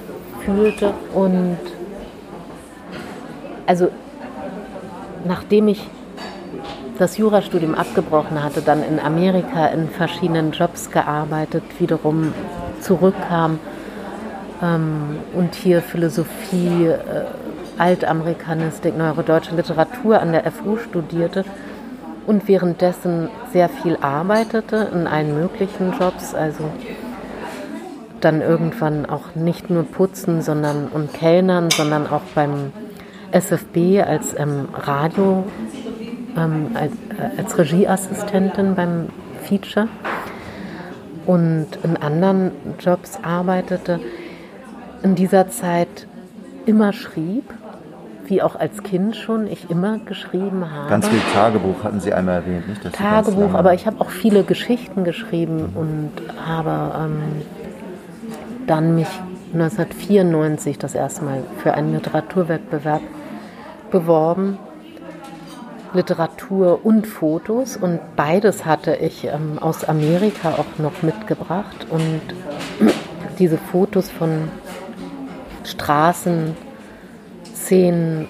[0.45, 1.59] fühlte und
[3.66, 3.88] also
[5.25, 5.88] nachdem ich
[6.98, 12.33] das Jurastudium abgebrochen hatte, dann in Amerika in verschiedenen Jobs gearbeitet, wiederum
[12.81, 13.59] zurückkam
[14.62, 16.98] ähm, und hier Philosophie, äh,
[17.78, 21.44] Altamerikanistik, neurodeutsche Literatur an der FU studierte
[22.26, 26.64] und währenddessen sehr viel arbeitete in allen möglichen Jobs, also
[28.20, 32.72] dann irgendwann auch nicht nur putzen, sondern und Kellnern, sondern auch beim
[33.33, 35.44] SFB als ähm, Radio
[36.37, 39.09] ähm, als, äh, als Regieassistentin beim
[39.42, 39.88] Feature
[41.27, 44.01] und in anderen Jobs arbeitete,
[45.03, 46.07] in dieser Zeit
[46.66, 47.45] immer schrieb,
[48.27, 50.88] wie auch als Kind schon, ich immer geschrieben habe.
[50.88, 52.85] Ganz viel Tagebuch hatten Sie einmal erwähnt, nicht?
[52.85, 56.11] Das Tagebuch, aber ich habe auch viele Geschichten geschrieben und
[56.47, 57.42] habe ähm,
[58.66, 59.09] dann mich
[59.53, 63.03] 1994 das erste Mal für einen Literaturwettbewerb
[63.90, 64.59] beworben
[65.94, 72.20] Literatur und Fotos und beides hatte ich ähm, aus Amerika auch noch mitgebracht und
[73.38, 74.48] diese Fotos von
[75.64, 76.57] Straßen,
[77.55, 78.28] Szenen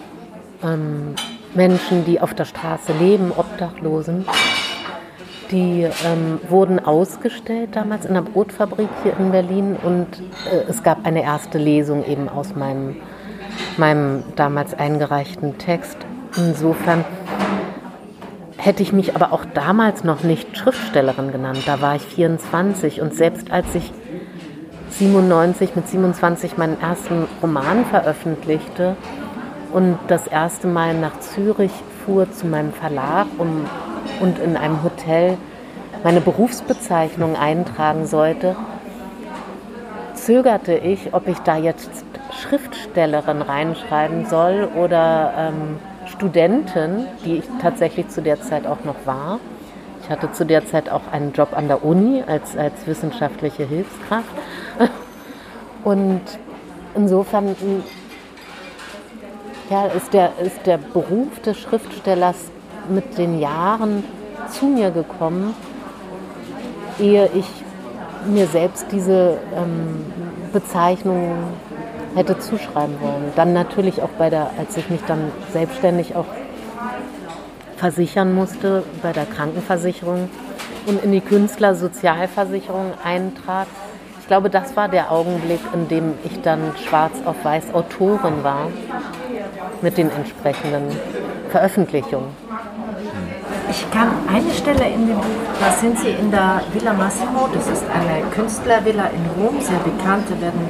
[0.62, 1.14] ähm,
[1.54, 4.24] Menschen, die auf der Straße leben, Obdachlosen.
[5.50, 10.06] Die ähm, wurden ausgestellt damals in der Brotfabrik hier in Berlin und
[10.50, 12.96] äh, es gab eine erste Lesung eben aus meinem,
[13.76, 15.98] meinem damals eingereichten Text.
[16.38, 17.04] Insofern
[18.62, 21.64] hätte ich mich aber auch damals noch nicht Schriftstellerin genannt.
[21.66, 23.92] Da war ich 24 und selbst als ich
[24.90, 28.94] 97 mit 27 meinen ersten Roman veröffentlichte
[29.72, 31.72] und das erste Mal nach Zürich
[32.04, 33.66] fuhr zu meinem Verlag um,
[34.20, 35.36] und in einem Hotel
[36.04, 38.54] meine Berufsbezeichnung eintragen sollte,
[40.14, 41.90] zögerte ich, ob ich da jetzt
[42.40, 45.78] Schriftstellerin reinschreiben soll oder ähm,
[46.12, 49.40] Studentin, die ich tatsächlich zu der Zeit auch noch war.
[50.02, 54.28] Ich hatte zu der Zeit auch einen Job an der Uni als, als wissenschaftliche Hilfskraft.
[55.84, 56.20] Und
[56.94, 57.56] insofern
[59.70, 62.36] ja, ist, der, ist der Beruf des Schriftstellers
[62.88, 64.04] mit den Jahren
[64.50, 65.54] zu mir gekommen,
[66.98, 67.46] ehe ich
[68.26, 70.04] mir selbst diese ähm,
[70.52, 71.32] Bezeichnung
[72.14, 73.32] hätte zuschreiben wollen.
[73.36, 76.26] Dann natürlich auch bei der, als ich mich dann selbstständig auch
[77.76, 80.28] versichern musste bei der Krankenversicherung
[80.86, 83.66] und in die Künstlersozialversicherung eintrat.
[84.20, 88.68] Ich glaube, das war der Augenblick, in dem ich dann schwarz auf weiß Autorin war
[89.80, 90.96] mit den entsprechenden
[91.50, 92.28] Veröffentlichungen.
[93.68, 95.24] Ich kann eine Stelle in dem Buch,
[95.60, 100.26] da sind Sie in der Villa Massimo, das ist eine Künstlervilla in Rom, sehr bekannt,
[100.28, 100.68] da werden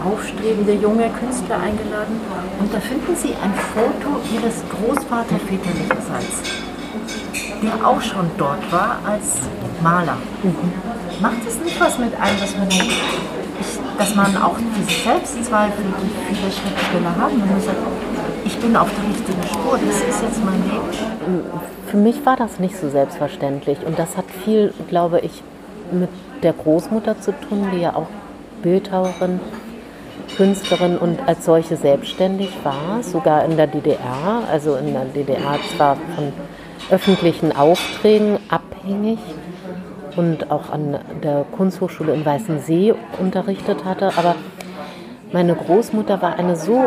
[0.00, 2.20] aufstrebende junge Künstler eingeladen.
[2.58, 6.62] Und da finden Sie ein Foto Ihres Großvaters väterlicherseits,
[7.62, 9.40] der auch schon dort war als
[9.82, 10.16] Maler.
[10.42, 10.56] Mhm.
[11.20, 16.34] Macht es nicht was mit einem, dass man, ich, dass man auch diese Selbstzweifel, die
[16.34, 17.78] viele Schriftsteller haben, wenn man sagt,
[18.44, 21.44] ich bin auf der richtigen Spur, das ist jetzt mein Leben?
[21.86, 25.42] Für mich war das nicht so selbstverständlich und das hat viel, glaube ich,
[25.90, 26.10] mit
[26.42, 28.08] der Großmutter zu tun, die ja auch
[28.62, 29.40] Bildhauerin
[30.36, 35.96] Künstlerin und als solche selbstständig war, sogar in der DDR, also in der DDR zwar
[36.14, 36.32] von
[36.90, 39.18] öffentlichen Aufträgen abhängig
[40.16, 44.36] und auch an der Kunsthochschule in Weißensee unterrichtet hatte, aber
[45.32, 46.86] meine Großmutter war eine so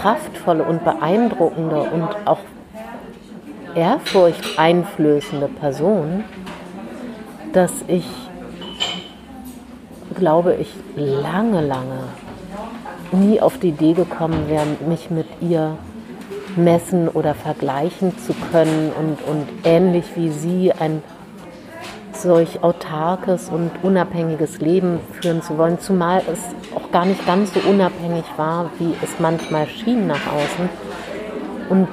[0.00, 2.40] kraftvolle und beeindruckende und auch
[3.74, 6.24] ehrfurchteinflößende Person,
[7.52, 8.06] dass ich,
[10.14, 12.04] glaube ich, lange, lange
[13.12, 15.76] nie auf die Idee gekommen wäre, mich mit ihr
[16.56, 21.02] messen oder vergleichen zu können und, und ähnlich wie sie ein
[22.12, 26.40] solch autarkes und unabhängiges Leben führen zu wollen, zumal es
[26.74, 30.68] auch gar nicht ganz so unabhängig war, wie es manchmal schien nach außen.
[31.70, 31.88] Und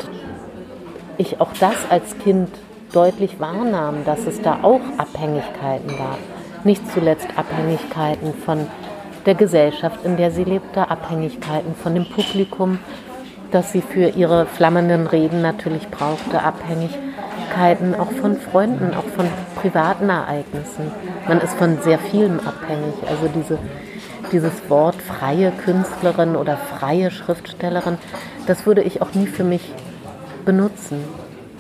[1.18, 2.50] ich auch das als Kind
[2.92, 6.18] deutlich wahrnahm, dass es da auch Abhängigkeiten gab.
[6.64, 8.68] Nicht zuletzt Abhängigkeiten von
[9.26, 12.80] der Gesellschaft, in der sie lebte, Abhängigkeiten von dem Publikum,
[13.52, 20.10] das sie für ihre flammenden Reden natürlich brauchte, Abhängigkeiten auch von Freunden, auch von privaten
[20.10, 20.92] Ereignissen.
[21.28, 22.96] Man ist von sehr vielem abhängig.
[23.10, 23.58] Also diese,
[24.32, 27.98] dieses Wort freie Künstlerin oder freie Schriftstellerin,
[28.46, 29.72] das würde ich auch nie für mich
[30.44, 31.04] benutzen.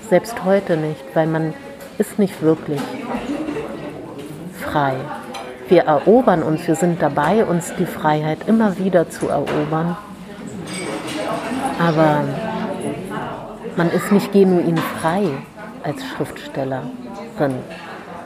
[0.09, 1.53] Selbst heute nicht, weil man
[1.97, 2.81] ist nicht wirklich
[4.61, 4.95] frei.
[5.67, 9.97] Wir erobern uns, wir sind dabei, uns die Freiheit immer wieder zu erobern.
[11.79, 12.23] Aber
[13.75, 15.23] man ist nicht genuin frei
[15.83, 17.55] als Schriftstellerin.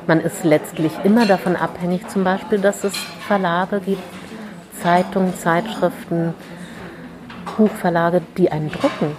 [0.05, 2.95] Man ist letztlich immer davon abhängig, zum Beispiel, dass es
[3.27, 4.03] Verlage gibt,
[4.81, 6.33] Zeitungen, Zeitschriften,
[7.55, 9.15] Buchverlage, die einen drucken.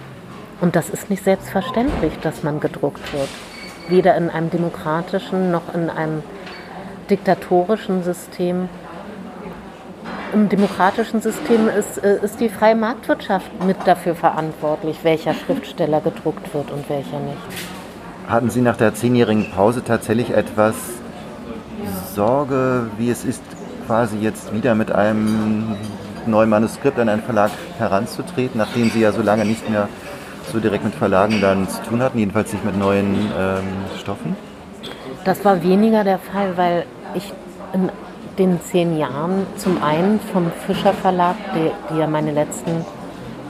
[0.61, 3.29] Und das ist nicht selbstverständlich, dass man gedruckt wird.
[3.87, 6.23] Weder in einem demokratischen noch in einem
[7.11, 8.69] diktatorischen System.
[10.33, 16.53] Im demokratischen System ist, äh, ist die freie Marktwirtschaft mit dafür verantwortlich, welcher Schriftsteller gedruckt
[16.53, 17.37] wird und welcher nicht.
[18.29, 20.75] Hatten Sie nach der zehnjährigen Pause tatsächlich etwas
[22.15, 23.43] Sorge, wie es ist,
[23.87, 25.75] quasi jetzt wieder mit einem
[26.25, 29.89] neuen Manuskript an einen Verlag heranzutreten, nachdem Sie ja so lange nicht mehr
[30.51, 33.63] so direkt mit Verlagen dann zu tun hatten, jedenfalls nicht mit neuen ähm,
[33.99, 34.35] Stoffen?
[35.25, 37.33] Das war weniger der Fall, weil ich
[37.73, 37.89] in
[38.37, 42.85] den zehn Jahren zum einen vom Fischer Verlag, die, die ja meine letzten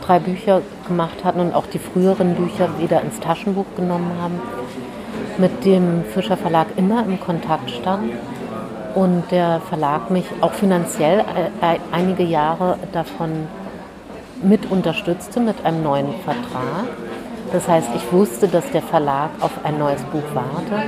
[0.05, 4.39] drei Bücher gemacht hatten und auch die früheren Bücher wieder ins Taschenbuch genommen haben,
[5.37, 8.11] mit dem Fischer Verlag immer im Kontakt stand
[8.95, 13.47] und der Verlag mich auch finanziell äh, einige Jahre davon
[14.43, 16.87] mit unterstützte mit einem neuen Vertrag.
[17.53, 20.83] Das heißt, ich wusste, dass der Verlag auf ein neues Buch warte.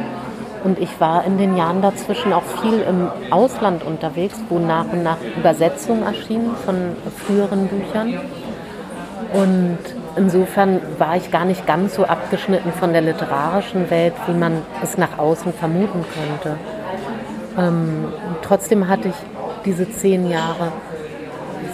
[0.64, 5.04] Und ich war in den Jahren dazwischen auch viel im Ausland unterwegs, wo nach und
[5.04, 6.96] nach Übersetzungen erschienen von
[7.26, 8.20] früheren Büchern.
[9.34, 9.80] Und
[10.16, 14.98] insofern war ich gar nicht ganz so abgeschnitten von der literarischen Welt, wie man es
[14.98, 16.58] nach außen vermuten könnte.
[17.58, 18.06] Ähm,
[18.42, 19.16] trotzdem hatte ich
[19.66, 20.72] diese zehn Jahre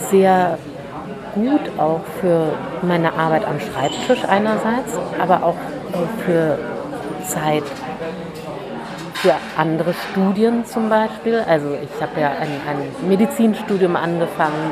[0.10, 0.58] sehr
[1.36, 6.58] gut auch für meine Arbeit am Schreibtisch einerseits, aber auch äh, für
[7.28, 7.64] Zeit
[9.22, 11.44] für andere Studien zum Beispiel.
[11.48, 14.72] Also ich habe ja ein, ein Medizinstudium angefangen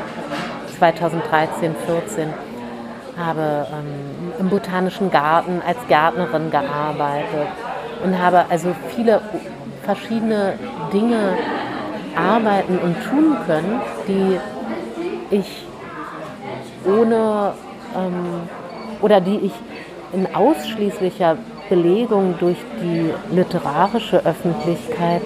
[0.78, 2.28] 2013, 14
[3.18, 7.48] habe ähm, im Botanischen Garten als Gärtnerin gearbeitet
[8.04, 9.20] und habe also viele
[9.82, 10.54] verschiedene
[10.92, 11.36] Dinge
[12.14, 14.38] arbeiten und tun können, die
[15.30, 15.66] ich
[16.86, 17.54] ohne
[17.96, 18.48] ähm,
[19.02, 19.52] oder die ich
[20.12, 21.36] in ausschließlicher
[21.68, 25.22] Belegung durch die literarische Öffentlichkeit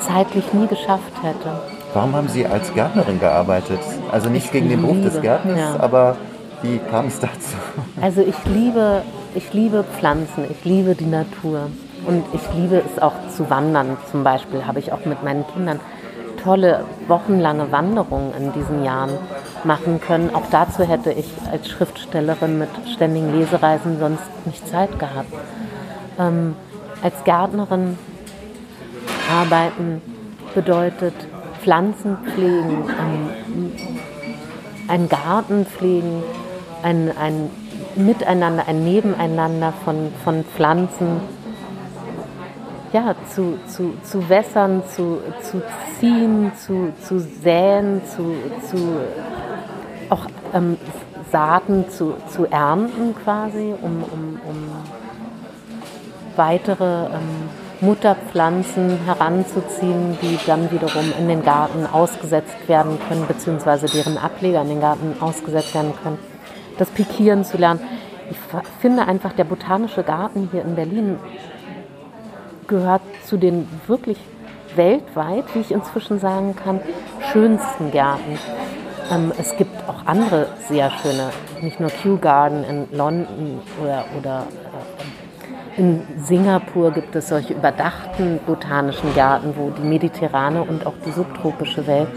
[0.00, 1.60] zeitlich nie geschafft hätte.
[1.94, 3.80] Warum haben Sie als Gärtnerin gearbeitet?
[4.10, 5.76] Also nicht ich gegen den Beruf des Gärtners, ja.
[5.78, 6.16] aber
[6.62, 7.56] wie kam es dazu?
[8.00, 9.02] Also ich liebe,
[9.34, 11.68] ich liebe Pflanzen, ich liebe die Natur
[12.06, 13.96] und ich liebe es auch zu wandern.
[14.10, 15.80] Zum Beispiel habe ich auch mit meinen Kindern
[16.42, 19.12] tolle wochenlange Wanderungen in diesen Jahren
[19.64, 20.34] machen können.
[20.34, 25.32] Auch dazu hätte ich als Schriftstellerin mit ständigen Lesereisen sonst nicht Zeit gehabt.
[26.18, 26.54] Ähm,
[27.02, 27.98] als Gärtnerin
[29.30, 30.02] arbeiten
[30.54, 31.14] bedeutet
[31.62, 33.72] Pflanzen pflegen, ähm,
[34.88, 36.22] einen Garten pflegen,
[36.82, 37.50] ein, ein
[37.94, 41.20] Miteinander, ein Nebeneinander von, von Pflanzen
[42.92, 45.62] ja, zu, zu, zu wässern, zu, zu
[45.98, 48.34] ziehen, zu, zu säen, zu,
[48.68, 49.00] zu
[50.10, 50.76] auch ähm,
[51.30, 54.56] Saaten zu, zu ernten quasi, um, um, um
[56.36, 57.48] weitere ähm,
[57.80, 64.68] Mutterpflanzen heranzuziehen, die dann wiederum in den Garten ausgesetzt werden können, beziehungsweise deren Ableger in
[64.68, 66.18] den Garten ausgesetzt werden können.
[66.78, 67.80] Das Pikieren zu lernen.
[68.30, 68.38] Ich
[68.80, 71.18] finde einfach, der botanische Garten hier in Berlin
[72.72, 74.16] gehört zu den wirklich
[74.76, 76.80] weltweit, wie ich inzwischen sagen kann,
[77.30, 78.38] schönsten Gärten.
[79.10, 81.28] Ähm, es gibt auch andere sehr schöne,
[81.60, 84.46] nicht nur Kew Garden in London oder, oder
[85.76, 91.12] äh, in Singapur gibt es solche überdachten botanischen Gärten, wo die mediterrane und auch die
[91.12, 92.08] subtropische Welt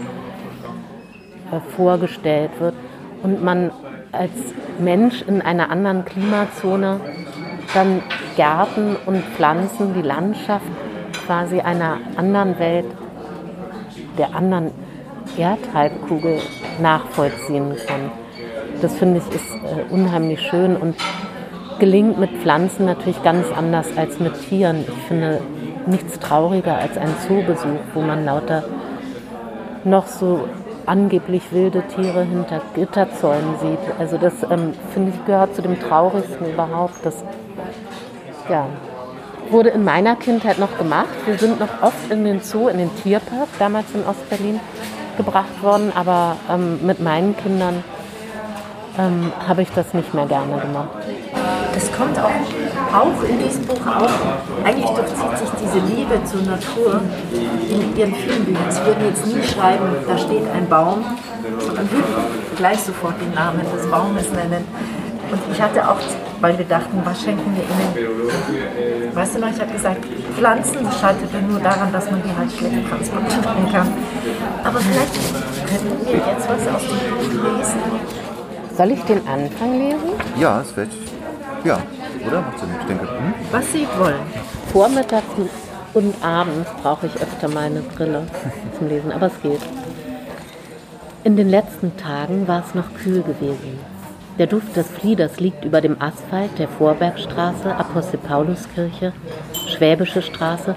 [1.52, 2.74] äh, vorgestellt wird
[3.22, 3.70] und man
[4.12, 4.32] als
[4.78, 7.00] Mensch in einer anderen Klimazone
[7.74, 8.00] dann
[8.36, 10.66] Gärten und Pflanzen, die Landschaft
[11.26, 12.86] quasi einer anderen Welt,
[14.18, 14.70] der anderen
[15.36, 16.38] Erdhalbkugel
[16.80, 18.10] nachvollziehen kann.
[18.80, 20.96] Das finde ich ist äh, unheimlich schön und
[21.78, 24.84] gelingt mit Pflanzen natürlich ganz anders als mit Tieren.
[24.86, 25.40] Ich finde
[25.86, 28.64] nichts trauriger als ein Zoobesuch, wo man lauter
[29.84, 30.48] noch so
[30.84, 33.98] angeblich wilde Tiere hinter Gitterzäunen sieht.
[33.98, 37.04] Also das ähm, finde ich gehört zu dem traurigsten überhaupt.
[37.04, 37.24] Das
[38.48, 38.66] ja,
[39.50, 41.08] wurde in meiner Kindheit noch gemacht.
[41.24, 44.60] Wir sind noch oft in den Zoo, in den Tierpark, damals in Ostberlin,
[45.16, 47.82] gebracht worden, aber ähm, mit meinen Kindern
[48.98, 50.88] ähm, habe ich das nicht mehr gerne gemacht.
[51.74, 52.30] Das kommt auch,
[52.94, 54.10] auch in diesem Buch auf.
[54.64, 57.00] Eigentlich durchzieht sich diese Liebe zur Natur
[57.68, 58.70] in ihren vielen Büchern.
[58.70, 61.04] Sie würden jetzt nie schreiben, da steht ein Baum,
[61.58, 62.04] sondern würden
[62.56, 64.64] gleich sofort den Namen des Baumes nennen.
[65.30, 65.98] Und ich hatte auch,
[66.40, 69.14] weil wir dachten, was schenken wir ihnen?
[69.14, 70.04] Weißt du noch, ich habe gesagt,
[70.36, 73.88] Pflanzen scheiterte nur daran, dass man die halt schlecht transportieren kann.
[74.62, 75.14] Aber vielleicht
[75.66, 77.80] könnten wir jetzt was aus dem Buch lesen.
[78.76, 80.10] Soll ich den Anfang lesen?
[80.38, 80.90] Ja, es wird.
[81.64, 81.78] Ja,
[82.26, 82.42] oder?
[82.42, 83.04] Macht Sinn, ich denke.
[83.04, 83.34] Hm?
[83.50, 84.20] Was Sie wollen.
[84.72, 85.24] Vormittags
[85.94, 88.26] und abends brauche ich öfter meine Brille
[88.76, 89.62] zum Lesen, aber es geht.
[91.24, 93.80] In den letzten Tagen war es noch kühl gewesen.
[94.38, 99.14] Der Duft des Flieders liegt über dem Asphalt der Vorbergstraße, Apostel-Paulus-Kirche,
[99.66, 100.74] Schwäbische Straße,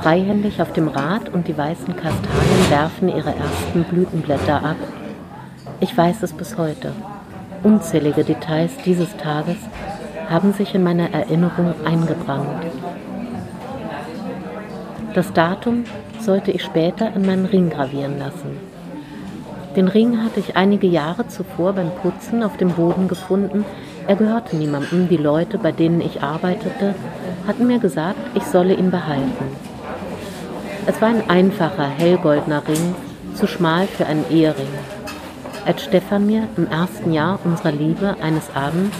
[0.00, 4.76] freihändig auf dem Rad und die weißen Kastanien werfen ihre ersten Blütenblätter ab.
[5.80, 6.92] Ich weiß es bis heute.
[7.64, 9.56] Unzählige Details dieses Tages
[10.28, 12.64] haben sich in meiner Erinnerung eingebrannt.
[15.14, 15.82] Das Datum
[16.20, 18.69] sollte ich später in meinen Ring gravieren lassen.
[19.76, 23.64] Den Ring hatte ich einige Jahre zuvor beim Putzen auf dem Boden gefunden.
[24.08, 25.08] Er gehörte niemandem.
[25.08, 26.94] Die Leute, bei denen ich arbeitete,
[27.46, 29.44] hatten mir gesagt, ich solle ihn behalten.
[30.86, 32.94] Es war ein einfacher, hellgoldener Ring,
[33.34, 34.66] zu schmal für einen Ehering.
[35.66, 38.96] als Stefan mir im ersten Jahr unserer Liebe eines Abends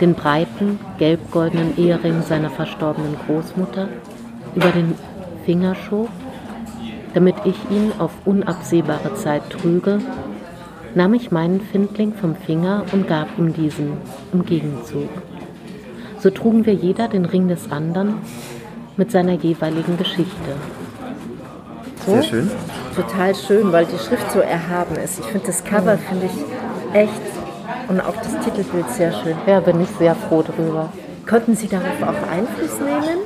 [0.00, 3.88] den breiten, gelb-goldenen Ehering seiner verstorbenen Großmutter
[4.54, 4.94] über den
[5.44, 6.08] Finger schob,
[7.14, 10.00] damit ich ihn auf unabsehbare Zeit trüge,
[10.94, 13.92] nahm ich meinen Findling vom Finger und gab ihm diesen
[14.32, 15.08] im Gegenzug.
[16.18, 18.16] So trugen wir jeder den Ring des anderen
[18.96, 20.54] mit seiner jeweiligen Geschichte.
[22.06, 22.12] So?
[22.12, 22.50] Sehr schön.
[22.94, 25.20] Total schön, weil die Schrift so erhaben ist.
[25.20, 27.10] Ich finde das Cover finde ich echt
[27.88, 29.36] und auch das Titelbild sehr schön.
[29.46, 30.92] Ja, bin ich sehr froh drüber.
[31.28, 33.18] Konnten Sie darauf auch Einfluss nehmen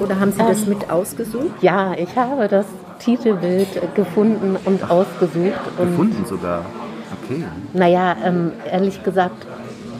[0.00, 1.62] oder haben Sie das ähm, mit ausgesucht?
[1.62, 2.66] Ja, ich habe das
[2.98, 5.60] Titelbild gefunden und ausgesucht.
[5.78, 6.64] Und gefunden sogar?
[7.24, 7.44] Okay.
[7.72, 9.46] Naja, ähm, ehrlich gesagt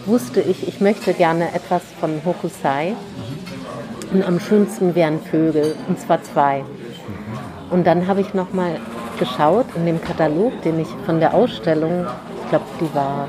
[0.06, 2.90] wusste ich, ich möchte gerne etwas von Hokusai.
[2.90, 4.16] Mhm.
[4.16, 6.60] Und am schönsten wären Vögel, und zwar zwei.
[6.60, 7.72] Mhm.
[7.72, 8.76] Und dann habe ich nochmal
[9.18, 12.06] geschaut in dem Katalog, den ich von der Ausstellung,
[12.42, 13.28] ich glaube, die war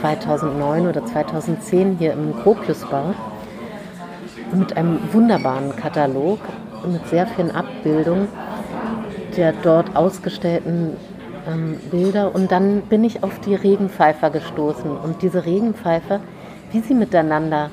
[0.00, 3.14] 2009 oder 2010 hier im Gropiusbau,
[4.54, 6.38] mit einem wunderbaren Katalog
[6.86, 8.28] mit sehr vielen Abbildungen
[9.38, 10.96] der dort ausgestellten
[11.46, 12.34] ähm, Bilder.
[12.34, 14.90] Und dann bin ich auf die Regenpfeifer gestoßen.
[14.90, 16.20] Und diese Regenpfeifer,
[16.72, 17.70] wie sie miteinander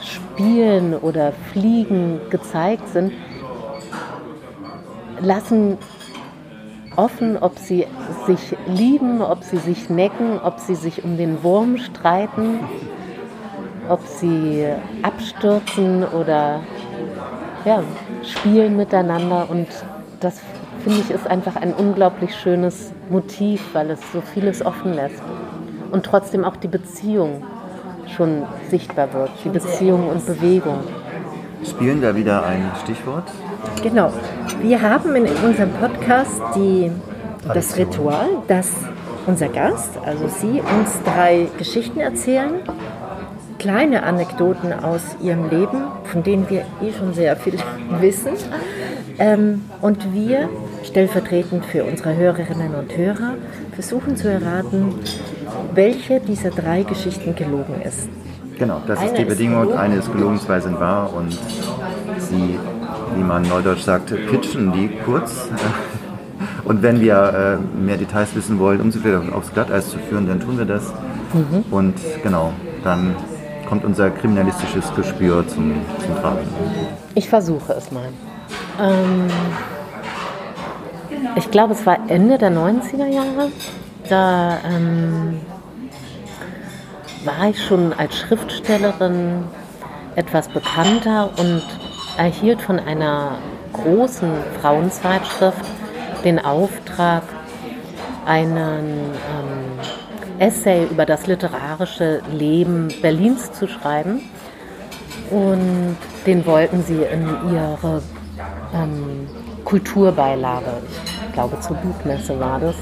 [0.00, 3.12] spielen oder fliegen gezeigt sind,
[5.20, 5.76] lassen
[6.96, 7.86] offen, ob sie
[8.26, 12.60] sich lieben, ob sie sich necken, ob sie sich um den Wurm streiten,
[13.88, 14.66] ob sie
[15.02, 16.60] abstürzen oder
[17.64, 17.82] ja,
[18.22, 19.48] spielen miteinander.
[19.50, 19.66] Und
[20.22, 20.40] das
[20.84, 25.22] finde ich ist einfach ein unglaublich schönes Motiv, weil es so vieles offen lässt.
[25.90, 27.42] Und trotzdem auch die Beziehung
[28.16, 30.80] schon sichtbar wird, die Beziehung und Bewegung.
[31.64, 33.24] Spielen da wieder ein Stichwort?
[33.82, 34.12] Genau.
[34.60, 36.90] Wir haben in unserem Podcast die,
[37.54, 38.70] das Ritual, dass
[39.26, 42.54] unser Gast, also Sie, uns drei Geschichten erzählen,
[43.62, 47.54] kleine Anekdoten aus Ihrem Leben, von denen wir eh schon sehr viel
[48.00, 48.32] wissen.
[49.18, 50.48] Ähm, und wir,
[50.82, 53.34] stellvertretend für unsere Hörerinnen und Hörer,
[53.72, 54.94] versuchen zu erraten,
[55.74, 58.08] welche dieser drei Geschichten gelogen ist.
[58.58, 59.70] Genau, das eine ist die Bedingung.
[59.70, 61.38] Ist eine ist gelogen, zwei sind wahr und
[62.18, 62.58] sie
[63.14, 65.48] wie man neudeutsch sagt, pitchen die kurz.
[66.64, 70.28] Und wenn wir äh, mehr Details wissen wollen, um sie wieder aufs Glatteis zu führen,
[70.28, 70.92] dann tun wir das.
[71.34, 71.64] Mhm.
[71.72, 72.52] Und genau,
[72.84, 73.16] dann
[73.72, 76.46] kommt unser kriminalistisches Gespür zum, zum Tragen.
[77.14, 78.10] Ich versuche es mal.
[78.78, 79.28] Ähm,
[81.36, 83.50] ich glaube, es war Ende der 90er Jahre.
[84.10, 85.40] Da ähm,
[87.24, 89.44] war ich schon als Schriftstellerin
[90.16, 91.62] etwas bekannter und
[92.18, 93.38] erhielt von einer
[93.72, 95.64] großen Frauenzeitschrift
[96.24, 97.22] den Auftrag,
[98.26, 99.61] einen ähm,
[100.38, 104.20] Essay über das literarische Leben Berlins zu schreiben.
[105.30, 108.02] Und den wollten sie in ihre
[108.74, 109.26] ähm,
[109.64, 110.82] Kulturbeilage,
[111.26, 112.74] ich glaube zur Buchmesse war das,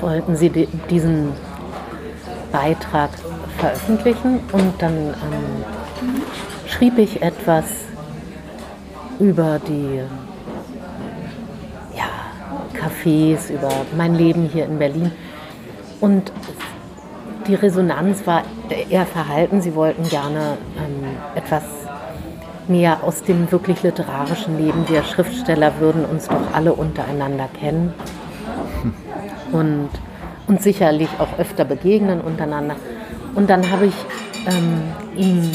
[0.00, 0.50] wollten sie
[0.90, 1.32] diesen
[2.50, 3.10] Beitrag
[3.58, 5.64] veröffentlichen und dann ähm,
[6.66, 7.64] schrieb ich etwas
[9.18, 10.00] über die
[11.96, 12.08] ja,
[12.74, 15.12] Cafés, über mein Leben hier in Berlin.
[16.02, 16.32] Und
[17.46, 18.42] die Resonanz war
[18.90, 19.60] eher verhalten.
[19.60, 21.62] Sie wollten gerne ähm, etwas
[22.66, 24.88] mehr aus dem wirklich literarischen Leben.
[24.88, 27.94] Wir Schriftsteller würden uns doch alle untereinander kennen
[29.52, 29.90] und
[30.48, 32.74] uns sicherlich auch öfter begegnen untereinander.
[33.36, 33.94] Und dann habe ich
[34.48, 34.82] ähm,
[35.16, 35.52] ihm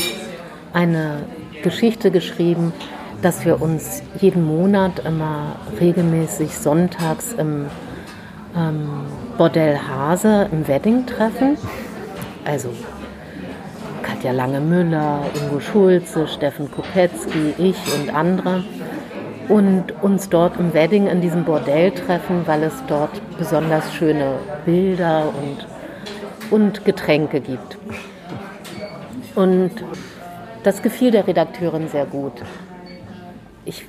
[0.72, 1.24] eine
[1.62, 2.72] Geschichte geschrieben,
[3.22, 7.66] dass wir uns jeden Monat immer regelmäßig sonntags im
[8.56, 8.88] ähm,
[9.38, 11.58] Bordell Hase im Wedding treffen.
[12.44, 12.70] Also
[14.02, 18.64] Katja Lange-Müller, Ingo Schulze, Steffen Kopetzky, ich und andere.
[19.48, 25.26] Und uns dort im Wedding in diesem Bordell treffen, weil es dort besonders schöne Bilder
[25.28, 25.68] und,
[26.52, 27.78] und Getränke gibt.
[29.36, 29.72] Und
[30.64, 32.34] das gefiel der Redakteurin sehr gut.
[33.66, 33.86] Ich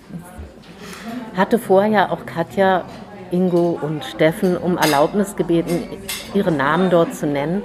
[1.36, 2.84] hatte vorher auch Katja,
[3.30, 5.84] Ingo und Steffen um Erlaubnis gebeten,
[6.34, 7.62] ihre Namen dort zu nennen.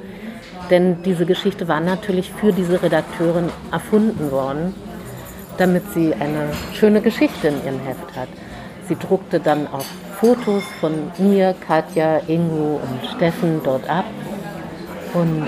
[0.69, 4.73] Denn diese Geschichte war natürlich für diese Redakteurin erfunden worden,
[5.57, 8.29] damit sie eine schöne Geschichte in ihrem Heft hat.
[8.87, 9.85] Sie druckte dann auch
[10.19, 14.05] Fotos von mir, Katja, Ingo und Steffen dort ab.
[15.13, 15.47] Und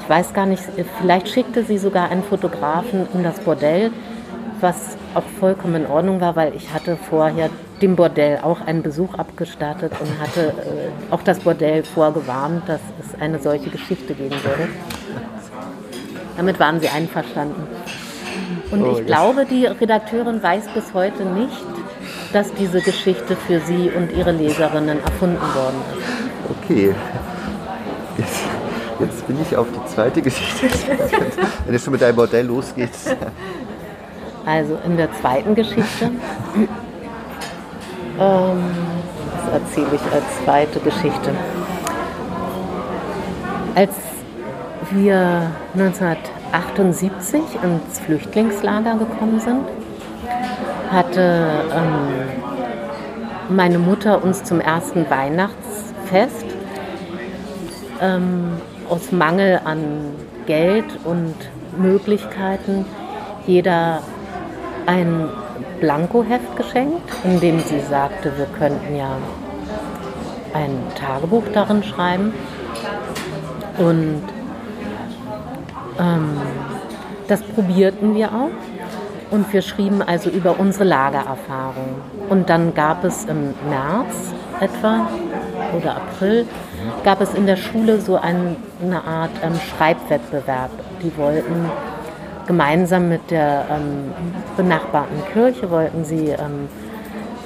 [0.00, 0.62] ich weiß gar nicht,
[1.00, 3.90] vielleicht schickte sie sogar einen Fotografen in das Bordell,
[4.60, 7.50] was auch vollkommen in Ordnung war, weil ich hatte vorher
[7.82, 13.20] dem Bordell auch einen Besuch abgestattet und hatte äh, auch das Bordell vorgewarnt, dass es
[13.20, 14.68] eine solche Geschichte geben würde.
[16.36, 17.66] Damit waren sie einverstanden.
[18.70, 21.64] Und oh, ich glaube, die Redakteurin weiß bis heute nicht,
[22.32, 26.64] dass diese Geschichte für sie und ihre Leserinnen erfunden worden ist.
[26.64, 26.94] Okay.
[28.16, 28.40] Jetzt,
[29.00, 30.66] jetzt bin ich auf die zweite Geschichte.
[31.66, 32.90] Wenn es schon mit deinem Bordell losgeht.
[34.46, 36.10] Also in der zweiten Geschichte,
[38.18, 41.30] das erzähle ich als zweite Geschichte.
[43.74, 43.94] Als
[44.90, 49.62] wir 1978 ins Flüchtlingslager gekommen sind,
[50.90, 56.44] hatte ähm, meine Mutter uns zum ersten Weihnachtsfest
[58.00, 58.60] ähm,
[58.90, 59.82] aus Mangel an
[60.46, 61.34] Geld und
[61.78, 62.84] Möglichkeiten
[63.46, 64.00] jeder
[64.86, 65.28] ein
[65.82, 69.16] Blankoheft geschenkt, in dem sie sagte, wir könnten ja
[70.54, 72.32] ein Tagebuch darin schreiben.
[73.78, 74.22] Und
[75.98, 76.40] ähm,
[77.26, 78.50] das probierten wir auch.
[79.32, 81.96] Und wir schrieben also über unsere Lagererfahrung.
[82.28, 85.08] Und dann gab es im März etwa
[85.76, 86.46] oder April,
[87.02, 90.70] gab es in der Schule so ein, eine Art ähm, Schreibwettbewerb.
[91.02, 91.70] Die wollten
[92.46, 94.12] gemeinsam mit der ähm,
[94.56, 96.68] benachbarten Kirche, wollten sie ähm,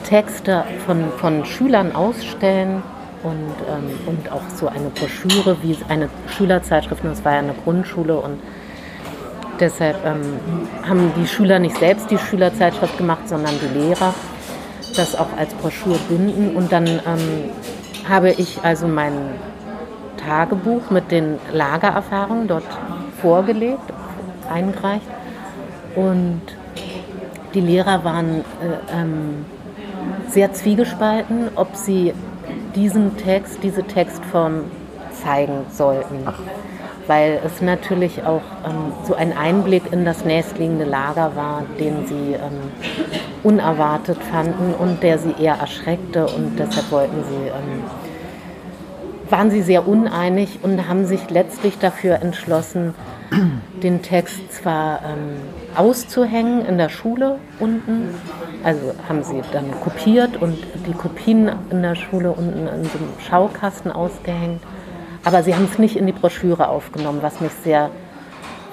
[0.05, 2.83] Texte von, von Schülern ausstellen
[3.23, 8.17] und, ähm, und auch so eine Broschüre, wie eine Schülerzeitschrift, das war ja eine Grundschule
[8.17, 8.39] und
[9.61, 10.21] Deshalb ähm,
[10.87, 14.15] haben die Schüler nicht selbst die Schülerzeitschrift gemacht, sondern die Lehrer
[14.97, 16.57] das auch als Broschüre binden.
[16.57, 17.51] Und dann ähm,
[18.09, 19.13] habe ich also mein
[20.19, 22.65] Tagebuch mit den Lagererfahrungen dort
[23.21, 23.93] vorgelegt,
[24.49, 25.07] eingereicht.
[25.95, 26.43] Und
[27.55, 29.47] die Lehrer waren äh, ähm,
[30.29, 32.13] sehr zwiegespalten, ob sie
[32.75, 34.65] diesen Text, diese Textform
[35.23, 36.23] zeigen sollten.
[36.27, 36.41] Ach
[37.07, 42.35] weil es natürlich auch ähm, so ein Einblick in das nächstliegende Lager war, den sie
[42.35, 42.73] ähm,
[43.43, 47.85] unerwartet fanden und der sie eher erschreckte und deshalb wollten sie, ähm,
[49.31, 52.95] waren sie sehr uneinig und haben sich letztlich dafür entschlossen,
[53.83, 55.37] den Text zwar ähm,
[55.75, 58.15] auszuhängen in der Schule unten,
[58.63, 63.13] also haben sie dann kopiert und die Kopien in der Schule unten in so einem
[63.29, 64.63] Schaukasten ausgehängt
[65.27, 67.91] aber sie haben es nicht in die Broschüre aufgenommen, was mich sehr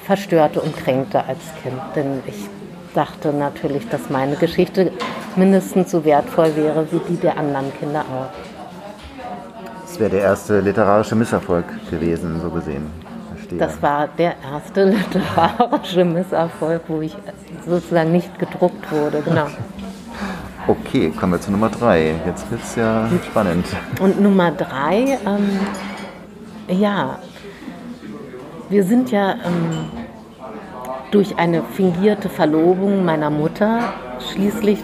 [0.06, 1.82] verstörte und kränkte als Kind.
[1.95, 2.47] Denn ich
[2.93, 4.91] dachte natürlich, dass meine Geschichte
[5.36, 8.30] mindestens so wertvoll wäre wie die der anderen Kinder auch.
[9.82, 13.03] Das wäre der erste literarische Misserfolg gewesen, so gesehen.
[13.43, 13.59] Verstehe.
[13.59, 17.15] Das war der erste literarische Misserfolg, wo ich
[17.65, 19.47] sozusagen nicht gedruckt wurde, genau.
[20.65, 22.15] Okay, kommen wir zu Nummer drei.
[22.25, 23.65] Jetzt wird es ja spannend.
[23.99, 25.59] Und Nummer drei ähm,
[26.67, 27.19] ja,
[28.69, 29.91] wir sind ja ähm,
[31.11, 33.93] durch eine fingierte Verlobung meiner Mutter
[34.31, 34.79] schließlich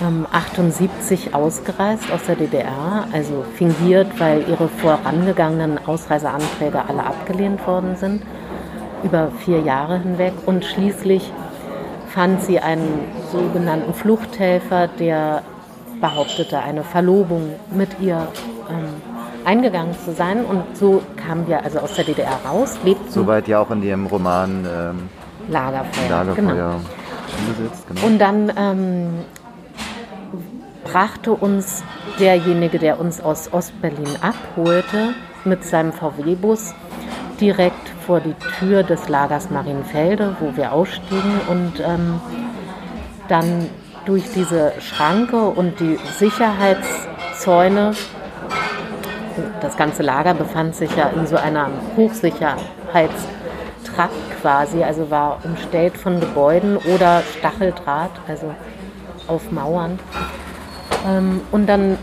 [0.00, 8.22] 1978 ausgereist aus der DDR, also fingiert, weil ihre vorangegangenen Ausreiseanträge alle abgelehnt worden sind,
[9.02, 10.34] über vier Jahre hinweg.
[10.44, 11.32] Und schließlich
[12.08, 15.42] fand sie einen sogenannten Fluchthelfer, der
[16.00, 18.28] behauptete, eine Verlobung mit ihr
[18.68, 19.00] ähm,
[19.46, 20.44] eingegangen zu sein.
[20.44, 23.10] Und so kamen wir also aus der DDR raus, lebten.
[23.10, 25.08] Soweit ja auch in dem Roman ähm,
[25.48, 26.10] Lagerfeuer.
[26.10, 26.80] Lagerfeuer genau.
[27.88, 28.06] Genau.
[28.06, 29.08] Und dann ähm,
[30.86, 31.82] brachte uns
[32.20, 35.14] derjenige, der uns aus Ostberlin abholte,
[35.44, 36.74] mit seinem VW-Bus
[37.40, 42.20] direkt vor die Tür des Lagers Marienfelde, wo wir ausstiegen und ähm,
[43.28, 43.68] dann
[44.04, 47.92] durch diese Schranke und die Sicherheitszäune
[49.60, 56.20] das ganze Lager befand sich ja in so einer Hochsicherheitstrakt quasi, also war umstellt von
[56.20, 58.54] Gebäuden oder Stacheldraht, also
[59.26, 59.98] auf Mauern.
[61.06, 61.98] Ähm, und dann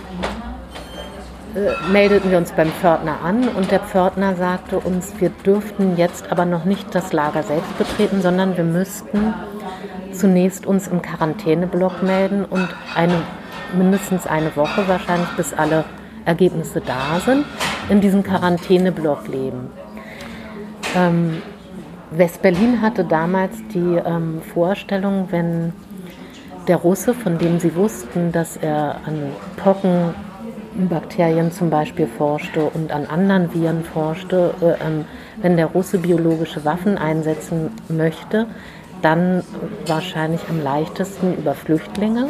[1.55, 6.31] äh, meldeten wir uns beim Pförtner an und der Pförtner sagte uns, wir dürften jetzt
[6.31, 9.33] aber noch nicht das Lager selbst betreten, sondern wir müssten
[10.11, 13.21] zunächst uns im Quarantäneblock melden und eine,
[13.77, 15.85] mindestens eine Woche wahrscheinlich, bis alle
[16.25, 17.45] Ergebnisse da sind,
[17.89, 19.69] in diesem Quarantäneblock leben.
[20.95, 21.41] Ähm,
[22.11, 25.73] West-Berlin hatte damals die ähm, Vorstellung, wenn
[26.67, 33.05] der Russe, von dem sie wussten, dass er an Pockenbakterien zum Beispiel forschte und an
[33.05, 35.03] anderen Viren forschte, äh, äh,
[35.41, 38.47] wenn der Russe biologische Waffen einsetzen möchte,
[39.01, 39.43] dann
[39.85, 42.27] wahrscheinlich am leichtesten über Flüchtlinge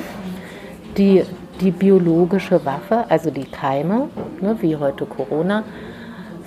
[0.98, 1.24] die,
[1.62, 4.10] die biologische Waffe, also die Keime,
[4.42, 5.64] ne, wie heute Corona,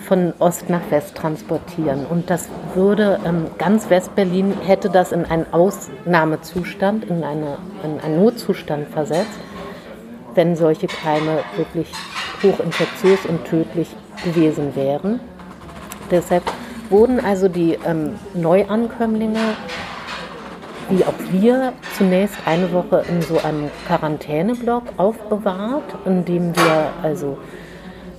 [0.07, 2.07] von Ost nach West transportieren.
[2.07, 8.23] Und das würde, ähm, ganz Westberlin hätte das in einen Ausnahmezustand, in, eine, in einen
[8.23, 9.39] Notzustand versetzt,
[10.35, 11.93] wenn solche Keime wirklich
[12.43, 13.89] hochinfektiös und tödlich
[14.25, 15.21] gewesen wären.
[16.11, 16.45] Deshalb
[16.89, 19.57] wurden also die ähm, Neuankömmlinge,
[20.89, 27.39] wie auch wir, zunächst eine Woche in so einem Quarantäneblock aufbewahrt, in dem wir also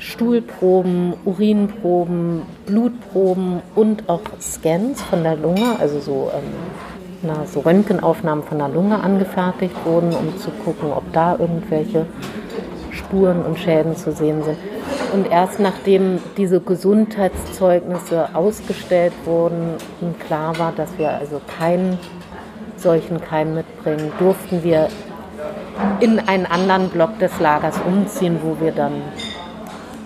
[0.09, 6.43] Stuhlproben, Urinproben, Blutproben und auch Scans von der Lunge, also so, ähm,
[7.23, 12.05] na, so Röntgenaufnahmen von der Lunge angefertigt wurden, um zu gucken, ob da irgendwelche
[12.91, 14.57] Spuren und Schäden zu sehen sind.
[15.13, 21.99] Und erst nachdem diese Gesundheitszeugnisse ausgestellt wurden und klar war, dass wir also keinen
[22.77, 24.87] solchen Keim mitbringen, durften wir
[25.99, 29.01] in einen anderen Block des Lagers umziehen, wo wir dann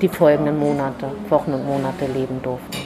[0.02, 2.78] die folgenden Monate, Wochen und Monate leben durften.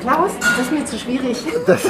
[0.00, 1.38] Klaus, das ist mir zu schwierig.
[1.66, 1.82] Das,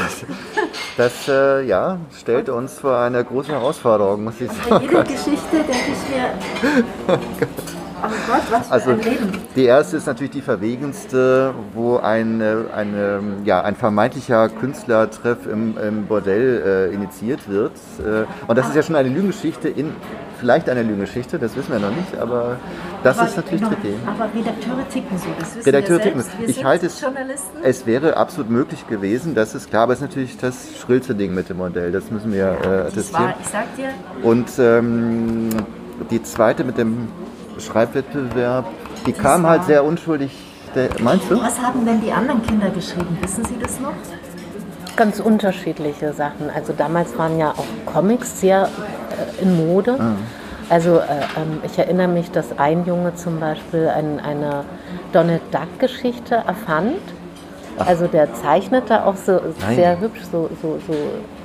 [0.97, 4.71] das äh, ja, stellt uns vor eine große Herausforderung, muss ich sagen.
[4.71, 7.19] Bei jeder Geschichte denke ich mir,
[8.03, 9.33] Oh Gott, was für Also ein Leben.
[9.57, 15.77] die erste ist natürlich die verwegenste, wo ein, äh, eine, ja, ein vermeintlicher Künstlertreff im,
[15.79, 17.73] im Bordell äh, initiiert wird.
[17.99, 19.93] Äh, und das ist ja schon eine Lügengeschichte in
[20.39, 22.57] vielleicht eine Lügengeschichte, das wissen wir noch nicht, aber
[23.03, 23.95] das Aber ist natürlich noch- tricky.
[24.07, 26.25] Aber Redakteure ticken so, das wissen Redakteure wir ticken.
[26.41, 27.57] Wir Ich halte es, Journalisten.
[27.63, 31.35] es wäre absolut möglich gewesen, das ist klar, aber es ist natürlich das schrillste Ding
[31.35, 33.25] mit dem Modell, das müssen wir äh, das attestieren.
[33.25, 33.89] war, ich sag dir,
[34.23, 35.49] Und ähm,
[36.11, 37.09] die zweite mit dem
[37.59, 38.67] Schreibwettbewerb,
[39.07, 40.31] die kam halt sehr unschuldig.
[40.75, 41.41] Der, meinst du?
[41.41, 43.17] was haben denn die anderen Kinder geschrieben?
[43.23, 43.95] Wissen Sie das noch?
[44.97, 46.51] Ganz unterschiedliche Sachen.
[46.55, 48.69] Also damals waren ja auch Comics sehr
[49.39, 49.99] äh, in Mode.
[50.69, 51.03] Also äh,
[51.37, 54.65] ähm, ich erinnere mich, dass ein Junge zum Beispiel ein, eine
[55.13, 56.99] Donald Duck Geschichte erfand.
[57.79, 59.77] Also der zeichnete auch so Nein.
[59.77, 60.95] sehr hübsch, so, so, so,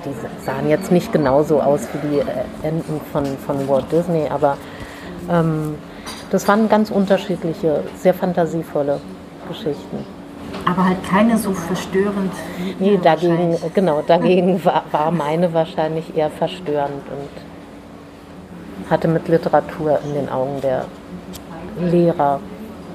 [0.05, 2.23] die sahen jetzt nicht genauso aus wie die äh,
[2.67, 4.57] Enten von, von Walt Disney, aber
[5.29, 5.75] ähm,
[6.31, 8.99] das waren ganz unterschiedliche, sehr fantasievolle
[9.47, 10.05] Geschichten.
[10.65, 12.31] Aber halt keine so verstörend.
[12.57, 19.99] wie Nee, dagegen, genau, dagegen war, war meine wahrscheinlich eher verstörend und hatte mit Literatur
[20.05, 20.85] in den Augen der
[21.79, 22.39] Lehrer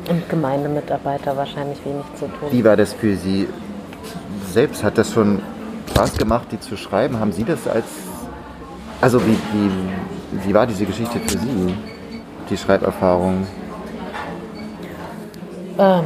[0.08, 2.48] und Gemeindemitarbeiter wahrscheinlich wenig zu tun.
[2.50, 3.48] Wie war das für Sie
[4.50, 4.82] selbst?
[4.82, 5.40] Hat das schon
[5.90, 7.20] Spaß gemacht, die zu schreiben?
[7.20, 7.86] Haben Sie das als.
[9.00, 9.70] Also, wie, wie,
[10.48, 11.74] wie war diese Geschichte für Sie,
[12.50, 13.46] die Schreiberfahrung?
[15.78, 16.04] Ähm,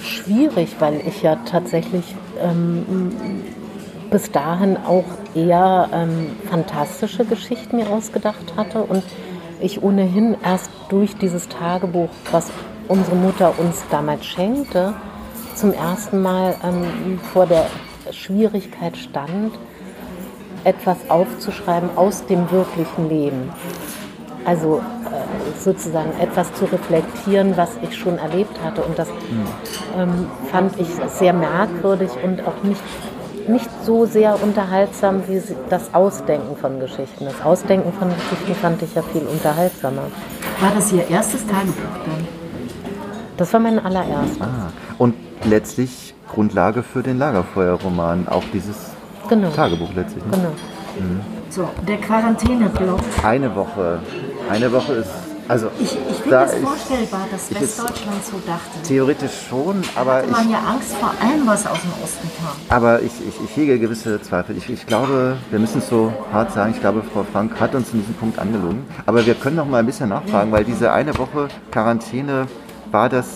[0.00, 3.42] schwierig, weil ich ja tatsächlich ähm,
[4.10, 5.04] bis dahin auch
[5.34, 9.02] eher ähm, fantastische Geschichten mir ausgedacht hatte und
[9.60, 12.50] ich ohnehin erst durch dieses Tagebuch, was
[12.86, 14.94] unsere Mutter uns damals schenkte,
[15.54, 17.66] zum ersten Mal ähm, vor der
[18.12, 19.52] Schwierigkeit stand,
[20.64, 23.50] etwas aufzuschreiben aus dem wirklichen Leben.
[24.48, 28.80] Also äh, sozusagen etwas zu reflektieren, was ich schon erlebt hatte.
[28.80, 29.08] Und das
[29.94, 32.80] ähm, fand ich sehr merkwürdig und auch nicht,
[33.46, 37.26] nicht so sehr unterhaltsam wie das Ausdenken von Geschichten.
[37.26, 40.04] Das Ausdenken von Geschichten fand ich ja viel unterhaltsamer.
[40.60, 42.26] War das Ihr erstes Tagebuch dann?
[43.36, 44.40] Das war mein allererstes.
[44.40, 48.76] Ah, und letztlich Grundlage für den Lagerfeuerroman, auch dieses
[49.28, 49.50] Genau.
[49.50, 50.24] Tagebuch letztlich.
[50.24, 50.30] Ne?
[50.32, 50.52] Genau.
[51.50, 53.00] So, der Quarantäneblock.
[53.22, 54.00] Eine Woche.
[54.50, 55.10] Eine Woche ist.
[55.46, 58.82] Also, Ich, ich finde da es vorstellbar, dass Westdeutschland so dachte.
[58.86, 62.76] Theoretisch schon, aber Hatte man ich, ja Angst vor allem, was aus dem Osten kam.
[62.76, 64.58] aber ich, ich, ich hege gewisse Zweifel.
[64.58, 67.94] Ich, ich glaube, wir müssen es so hart sagen, ich glaube, Frau Frank hat uns
[67.94, 68.84] in diesem Punkt angelogen.
[69.06, 72.46] Aber wir können noch mal ein bisschen nachfragen, weil diese eine Woche Quarantäne
[72.90, 73.28] war das.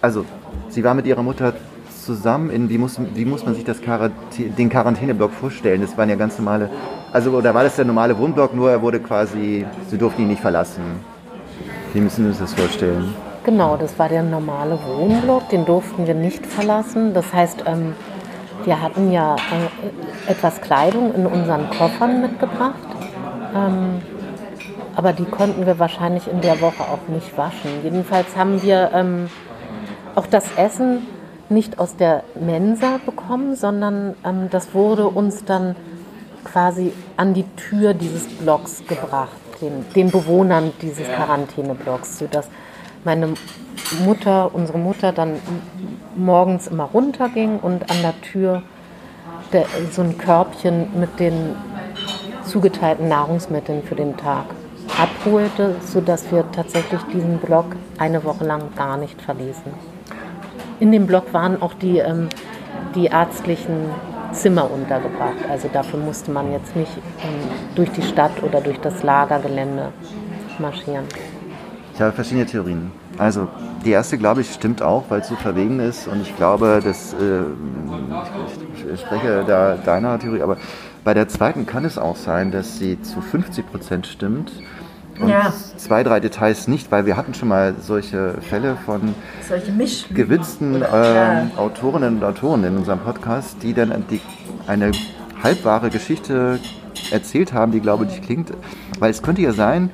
[0.00, 0.24] Also,
[0.70, 1.52] sie war mit ihrer Mutter
[2.02, 2.48] zusammen.
[2.48, 5.82] In, wie, muss, wie muss man sich das Quarantä den Quarantäneblock vorstellen?
[5.82, 6.70] Das waren ja ganz normale.
[7.14, 9.64] Also, oder war das der normale Wohnblock, nur er wurde quasi.
[9.88, 10.82] Sie durften ihn nicht verlassen.
[11.92, 13.14] Wie müssen wir uns das vorstellen?
[13.44, 17.14] Genau, das war der normale Wohnblock, den durften wir nicht verlassen.
[17.14, 17.94] Das heißt, ähm,
[18.64, 22.74] wir hatten ja äh, etwas Kleidung in unseren Koffern mitgebracht,
[23.54, 24.02] ähm,
[24.96, 27.70] aber die konnten wir wahrscheinlich in der Woche auch nicht waschen.
[27.84, 29.28] Jedenfalls haben wir ähm,
[30.16, 31.06] auch das Essen
[31.48, 35.76] nicht aus der Mensa bekommen, sondern ähm, das wurde uns dann
[36.44, 42.48] quasi an die Tür dieses Blocks gebracht, den, den Bewohnern dieses Quarantäneblocks, sodass
[43.04, 43.34] meine
[44.04, 45.40] Mutter, unsere Mutter dann
[46.16, 48.62] morgens immer runterging und an der Tür
[49.52, 51.54] der, so ein Körbchen mit den
[52.44, 54.46] zugeteilten Nahrungsmitteln für den Tag
[54.98, 59.72] abholte, sodass wir tatsächlich diesen Block eine Woche lang gar nicht verließen.
[60.80, 62.28] In dem Block waren auch die, ähm,
[62.94, 63.90] die ärztlichen
[64.34, 65.36] Zimmer untergebracht.
[65.48, 69.92] Also dafür musste man jetzt nicht ähm, durch die Stadt oder durch das Lagergelände
[70.58, 71.04] marschieren.
[71.94, 72.90] Ich habe verschiedene Theorien.
[73.18, 73.48] Also
[73.84, 76.08] die erste, glaube ich, stimmt auch, weil es so verwegen ist.
[76.08, 77.42] Und ich glaube, dass äh,
[78.92, 80.56] ich, spreche da deiner Theorie, aber
[81.04, 84.52] bei der zweiten kann es auch sein, dass sie zu 50 Prozent stimmt.
[85.20, 85.52] Und ja.
[85.76, 89.14] zwei, drei Details nicht, weil wir hatten schon mal solche Fälle von
[89.48, 89.72] solche
[90.12, 94.20] gewitzten äh, Autorinnen und Autoren in unserem Podcast, die dann die,
[94.66, 94.90] eine
[95.42, 96.58] halbwahre Geschichte
[97.10, 98.52] erzählt haben, die glaube ich klingt.
[98.98, 99.90] Weil es könnte ja sein,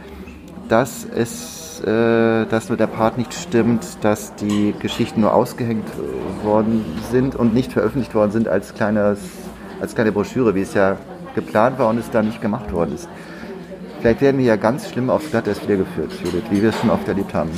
[0.68, 5.88] dass es äh, dass nur der Part nicht stimmt, dass die Geschichten nur ausgehängt
[6.42, 9.18] worden sind und nicht veröffentlicht worden sind als, kleines,
[9.80, 10.96] als kleine Broschüre, wie es ja
[11.34, 13.08] geplant war und es dann nicht gemacht worden ist.
[14.00, 16.88] Vielleicht werden wir ja ganz schlimm aufs Glatteis wieder geführt, Judith, wie wir es schon
[16.88, 17.50] oft erlebt haben,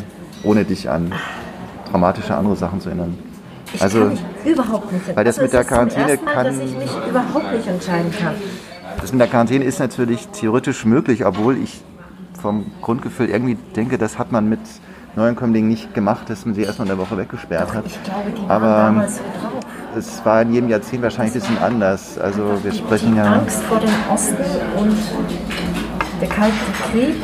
[0.43, 1.13] ohne dich an
[1.89, 3.17] traumatische andere Sachen zu erinnern.
[3.73, 6.47] Ich also, kann mich überhaupt nicht Weil das also mit der Quarantäne Mal, kann.
[6.47, 8.35] dass ich mich überhaupt nicht entscheiden kann.
[9.01, 11.81] Das mit der Quarantäne ist natürlich theoretisch möglich, obwohl ich
[12.41, 14.61] vom Grundgefühl irgendwie denke, das hat man mit
[15.15, 17.87] Neuankömmlingen nicht gemacht, dass man sie erstmal eine Woche weggesperrt hat.
[17.87, 19.61] Ich glaube, die Aber waren damals so drauf.
[19.97, 22.19] es war in jedem Jahrzehnt wahrscheinlich ein bisschen anders.
[22.19, 23.35] Also wir sprechen ja.
[23.35, 24.37] Angst vor dem Osten
[24.77, 24.97] und
[26.23, 26.55] der Kalte
[26.91, 27.17] Krieg.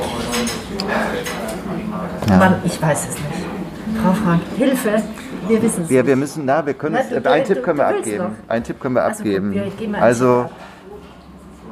[2.28, 2.36] Ja.
[2.36, 4.02] Man, ich weiß es nicht.
[4.02, 5.02] Frau Frank, Hilfe!
[5.46, 5.88] Wir wissen es.
[5.88, 8.36] Wir, wir müssen, na, wir können na, du, einen Tipp können wir abgeben.
[8.48, 9.94] Einen Tipp können wir also, abgeben.
[9.94, 10.50] Also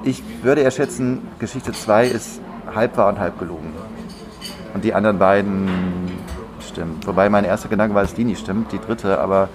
[0.05, 2.41] ich würde eher schätzen, Geschichte 2 ist
[2.73, 3.73] halb wahr und halb gelogen.
[4.73, 5.69] Und die anderen beiden
[6.61, 7.01] stimmen.
[7.05, 9.49] Wobei mein erster Gedanke war, dass die nicht stimmt, die dritte, aber.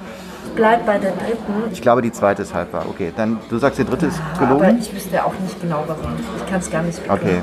[0.56, 1.72] Bleib bei der dritten.
[1.72, 2.86] Ich glaube, die zweite ist halb wahr.
[2.90, 4.66] Okay, dann du sagst, die dritte ist gelogen.
[4.66, 6.14] Aber ich wüsste auch nicht genau warum.
[6.38, 7.28] Ich kann es gar nicht begründen.
[7.28, 7.42] Okay.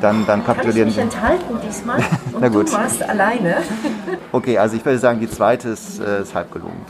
[0.00, 1.98] Dann, dann Kann ich mich enthalten diesmal?
[2.32, 2.68] Und Na gut.
[2.68, 3.58] du warst alleine.
[4.32, 6.84] okay, also ich würde sagen, die zweite ist, äh, ist halb gelogen.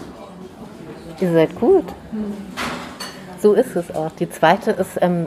[1.21, 1.85] Ihr seid gut.
[2.11, 2.33] Hm.
[3.41, 4.11] So ist es auch.
[4.19, 5.27] Die zweite ist ähm,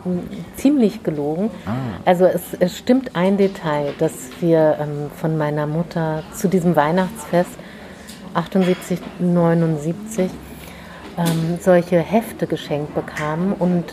[0.56, 1.52] ziemlich gelogen.
[1.66, 1.72] Ah.
[2.06, 7.52] Also es, es, stimmt ein Detail, dass wir ähm, von meiner Mutter zu diesem Weihnachtsfest
[8.34, 10.30] 78, 79
[11.18, 13.86] ähm, solche Hefte geschenkt bekamen und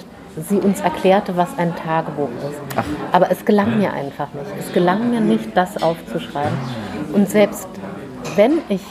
[0.48, 2.60] sie uns erklärte, was ein Tagebuch ist.
[2.76, 2.84] Ach.
[3.12, 4.46] Aber es gelang mir einfach nicht.
[4.58, 6.56] Es gelang mir nicht, das aufzuschreiben.
[7.12, 7.68] Und selbst
[8.36, 8.82] wenn ich,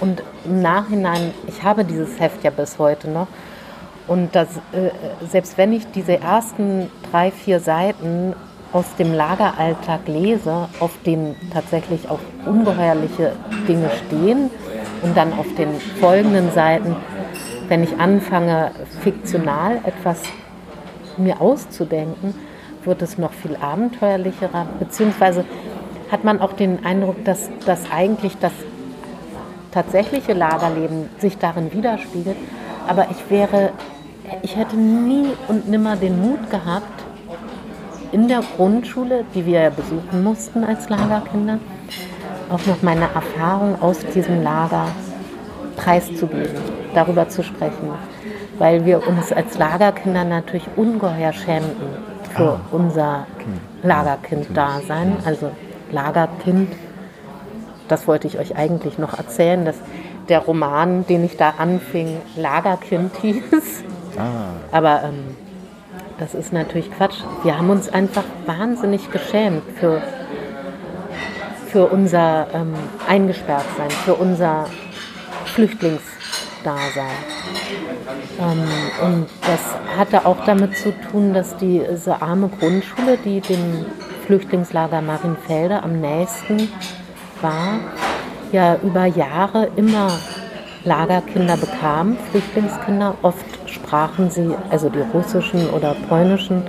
[0.00, 3.28] und im Nachhinein, ich habe dieses Heft ja bis heute noch,
[4.08, 4.90] und das, äh,
[5.30, 8.34] selbst wenn ich diese ersten drei, vier Seiten
[8.72, 13.32] aus dem Lageralltag lese, auf denen tatsächlich auch ungeheuerliche
[13.68, 14.50] Dinge stehen
[15.02, 16.96] und dann auf den folgenden Seiten,
[17.68, 18.70] wenn ich anfange,
[19.02, 20.22] fiktional etwas
[21.16, 22.34] mir auszudenken,
[22.84, 25.44] wird es noch viel abenteuerlicherer, beziehungsweise
[26.10, 28.52] hat man auch den Eindruck, dass, dass eigentlich das
[29.70, 32.36] tatsächliche Lagerleben sich darin widerspiegelt.
[32.86, 33.70] Aber ich wäre
[34.42, 37.02] ich hätte nie und nimmer den Mut gehabt,
[38.12, 41.58] in der Grundschule, die wir ja besuchen mussten als Lagerkinder,
[42.50, 44.86] auch noch meine Erfahrung aus diesem Lager
[45.76, 46.60] preiszugeben,
[46.94, 47.90] darüber zu sprechen.
[48.58, 51.88] Weil wir uns als Lagerkinder natürlich ungeheuer schämten
[52.34, 52.60] für ah.
[52.70, 53.26] unser
[53.82, 55.16] Lagerkind-Dasein.
[55.24, 55.50] Also
[55.90, 56.68] Lagerkind,
[57.88, 59.76] das wollte ich euch eigentlich noch erzählen, dass
[60.28, 63.84] der Roman, den ich da anfing, Lagerkind hieß.
[64.18, 64.76] Ah.
[64.76, 65.36] Aber ähm,
[66.22, 67.16] das ist natürlich Quatsch.
[67.42, 70.00] Wir haben uns einfach wahnsinnig geschämt für,
[71.66, 72.74] für unser ähm,
[73.08, 74.66] Eingesperrtsein, für unser
[75.46, 77.10] Flüchtlingsdasein.
[78.40, 78.68] Ähm,
[79.02, 83.84] und das hatte auch damit zu tun, dass diese arme Grundschule, die dem
[84.24, 86.68] Flüchtlingslager Marienfelde am nächsten
[87.40, 87.80] war,
[88.52, 90.08] ja über Jahre immer
[90.84, 93.61] Lagerkinder bekam, Flüchtlingskinder, oft
[93.92, 96.62] sprachen sie, also die russischen oder polnischen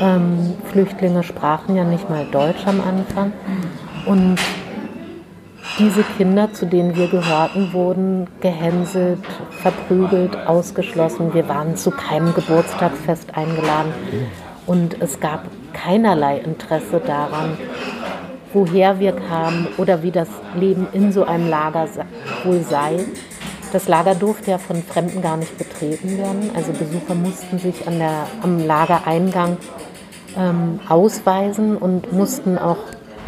[0.00, 3.32] ähm, Flüchtlinge sprachen ja nicht mal Deutsch am Anfang.
[4.06, 4.36] Und
[5.78, 9.20] diese Kinder, zu denen wir gehörten, wurden gehänselt,
[9.62, 11.32] verprügelt, ausgeschlossen.
[11.32, 13.94] Wir waren zu keinem Geburtstagsfest eingeladen.
[14.66, 17.56] Und es gab keinerlei Interesse daran,
[18.52, 21.86] woher wir kamen oder wie das Leben in so einem Lager
[22.42, 22.98] wohl sei.
[23.76, 26.50] Das Lager durfte ja von Fremden gar nicht betreten werden.
[26.54, 29.58] Also Besucher mussten sich an der, am Lagereingang
[30.34, 32.78] ähm, ausweisen und mussten auch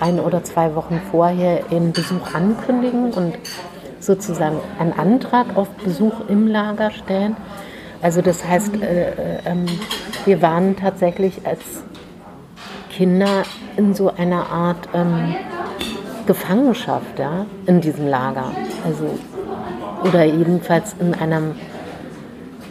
[0.01, 3.35] eine oder zwei Wochen vorher ihren Besuch ankündigen und
[4.01, 7.37] sozusagen einen Antrag auf Besuch im Lager stellen.
[8.01, 9.67] Also das heißt, äh, äh, ähm,
[10.25, 11.61] wir waren tatsächlich als
[12.89, 13.43] Kinder
[13.77, 15.35] in so einer Art ähm,
[16.27, 18.53] Gefangenschaft ja, in diesem Lager.
[18.87, 19.19] Also,
[20.03, 21.55] oder jedenfalls in, einem,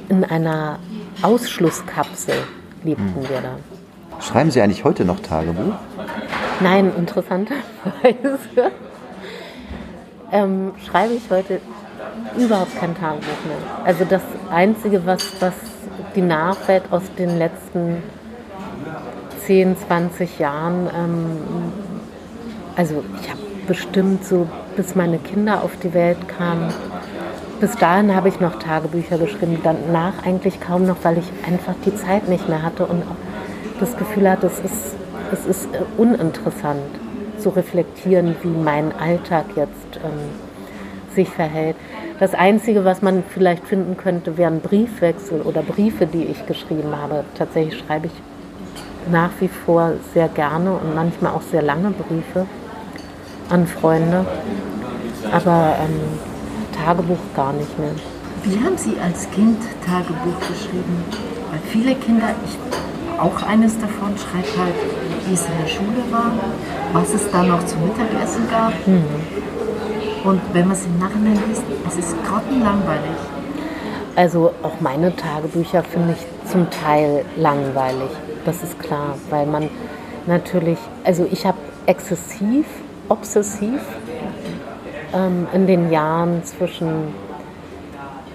[0.10, 0.80] in einer
[1.22, 2.36] Ausschlusskapsel
[2.84, 3.30] lebten hm.
[3.30, 4.22] wir da.
[4.22, 5.76] Schreiben Sie eigentlich heute noch Tagebuch?
[6.60, 8.72] Nein, interessanterweise
[10.32, 11.62] ähm, schreibe ich heute
[12.38, 13.86] überhaupt kein Tagebuch mehr.
[13.86, 14.22] Also das
[14.52, 15.54] Einzige, was, was
[16.16, 18.04] die Nachwelt aus den letzten
[19.46, 21.38] 10, 20 Jahren, ähm,
[22.76, 26.74] also ich habe bestimmt so, bis meine Kinder auf die Welt kamen,
[27.60, 31.96] bis dahin habe ich noch Tagebücher geschrieben, danach eigentlich kaum noch, weil ich einfach die
[31.96, 34.96] Zeit nicht mehr hatte und auch das Gefühl hatte, es ist,
[35.32, 36.82] es ist äh, uninteressant
[37.40, 40.30] zu reflektieren, wie mein Alltag jetzt ähm,
[41.14, 41.76] sich verhält.
[42.20, 47.24] Das Einzige, was man vielleicht finden könnte, wären Briefwechsel oder Briefe, die ich geschrieben habe.
[47.38, 48.14] Tatsächlich schreibe ich
[49.12, 52.46] nach wie vor sehr gerne und manchmal auch sehr lange Briefe
[53.50, 54.26] an Freunde.
[55.32, 56.37] Aber ähm,
[56.88, 57.92] Tagebuch gar nicht mehr.
[58.44, 61.04] Wie haben Sie als Kind Tagebuch geschrieben?
[61.52, 64.74] Weil viele Kinder, ich auch eines davon, schreibt halt,
[65.28, 66.32] wie es in der Schule war,
[66.94, 68.72] was es da noch zum Mittagessen gab.
[68.88, 69.04] Mhm.
[70.24, 73.18] Und wenn man es im Nachhinein liest, es ist grottenlangweilig.
[74.16, 78.12] Also auch meine Tagebücher finde ich zum Teil langweilig.
[78.46, 79.70] Das ist klar, weil man
[80.26, 82.66] natürlich, also ich habe exzessiv,
[83.10, 83.82] obsessiv
[85.14, 87.14] ähm, in den Jahren zwischen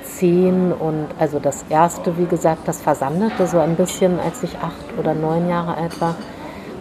[0.03, 4.99] zehn und, also das erste, wie gesagt, das versandete so ein bisschen, als ich acht
[4.99, 6.15] oder neun Jahre alt war.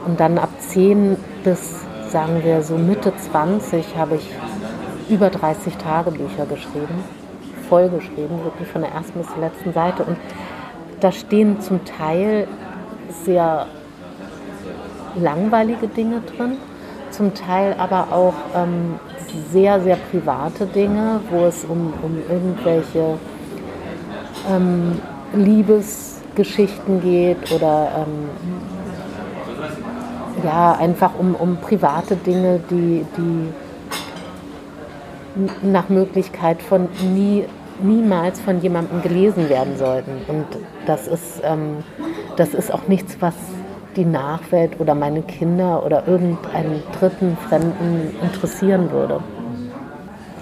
[0.06, 4.30] Und dann ab zehn bis, sagen wir, so Mitte 20 habe ich
[5.10, 7.04] über 30 Tagebücher geschrieben,
[7.68, 10.04] vollgeschrieben, wirklich von der ersten bis zur letzten Seite.
[10.04, 10.18] Und
[11.00, 12.48] da stehen zum Teil
[13.24, 13.66] sehr
[15.16, 16.58] langweilige Dinge drin,
[17.10, 19.00] zum Teil aber auch ähm,
[19.52, 23.18] sehr, sehr private Dinge, wo es um, um irgendwelche
[24.50, 25.00] ähm,
[25.34, 28.30] Liebesgeschichten geht oder ähm,
[30.44, 33.50] ja, einfach um, um private Dinge, die, die
[35.62, 37.46] nach Möglichkeit von nie,
[37.82, 40.12] niemals von jemandem gelesen werden sollten.
[40.28, 40.46] Und
[40.86, 41.78] das ist, ähm,
[42.36, 43.36] das ist auch nichts, was
[43.96, 49.22] die Nachwelt oder meine Kinder oder irgendeinen dritten Fremden interessieren würde.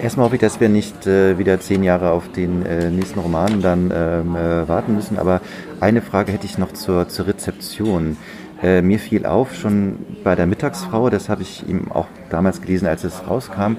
[0.02, 3.60] Erstmal hoffe ich, dass wir nicht äh, wieder zehn Jahre auf den äh, nächsten Roman
[3.60, 5.18] dann ähm, äh, warten müssen.
[5.18, 5.42] Aber
[5.78, 8.16] eine Frage hätte ich noch zur, zur Rezeption.
[8.62, 12.86] Äh, mir fiel auf, schon bei der Mittagsfrau, das habe ich ihm auch damals gelesen,
[12.86, 13.76] als es rauskam,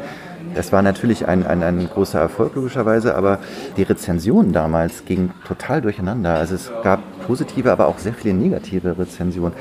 [0.55, 3.39] es war natürlich ein, ein, ein großer Erfolg logischerweise, aber
[3.77, 6.35] die Rezensionen damals gingen total durcheinander.
[6.35, 9.53] Also es gab positive, aber auch sehr viele negative Rezensionen.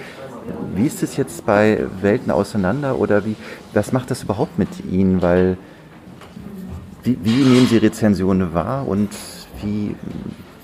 [0.74, 3.36] Wie ist es jetzt bei Welten auseinander oder wie,
[3.72, 5.22] was macht das überhaupt mit Ihnen?
[5.22, 5.56] Weil,
[7.02, 9.10] wie, wie nehmen Sie Rezensionen wahr und
[9.62, 9.94] wie,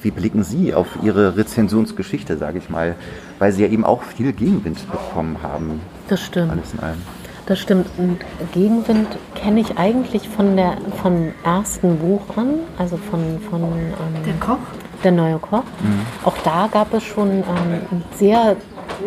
[0.02, 2.96] wie blicken Sie auf Ihre Rezensionsgeschichte, sage ich mal?
[3.38, 5.80] Weil Sie ja eben auch viel Gegenwind bekommen haben.
[6.08, 6.50] Das stimmt.
[6.50, 7.02] Alles in allem.
[7.46, 7.86] Das stimmt.
[7.96, 8.18] Und
[8.52, 14.34] Gegenwind kenne ich eigentlich von der, vom ersten Buch an, also von, von ähm, der
[14.34, 14.58] Koch.
[15.04, 15.62] Der neue Koch.
[15.80, 16.06] Mhm.
[16.24, 18.56] Auch da gab es schon ähm, sehr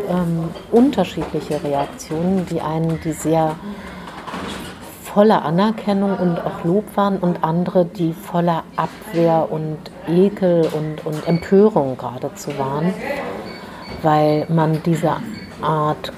[0.09, 2.45] ähm, unterschiedliche Reaktionen.
[2.45, 3.55] Die einen, die sehr
[5.03, 9.77] voller Anerkennung und auch Lob waren und andere, die voller Abwehr und
[10.07, 12.93] Ekel und, und Empörung geradezu waren,
[14.03, 15.17] weil man diese
[15.61, 16.13] Art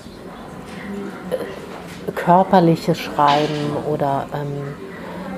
[2.24, 4.76] körperliches Schreiben oder ähm,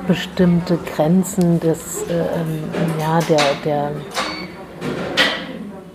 [0.07, 2.63] bestimmte Grenzen des, äh, ähm,
[2.99, 3.91] ja, der, der,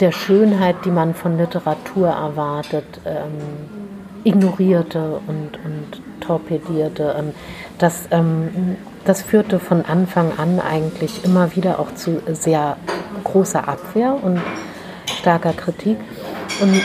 [0.00, 3.68] der Schönheit, die man von Literatur erwartet, ähm,
[4.24, 7.14] ignorierte und, und torpedierte.
[7.18, 7.32] Ähm,
[7.78, 12.76] das, ähm, das führte von Anfang an eigentlich immer wieder auch zu sehr
[13.24, 14.40] großer Abwehr und
[15.20, 15.98] starker Kritik.
[16.60, 16.80] Und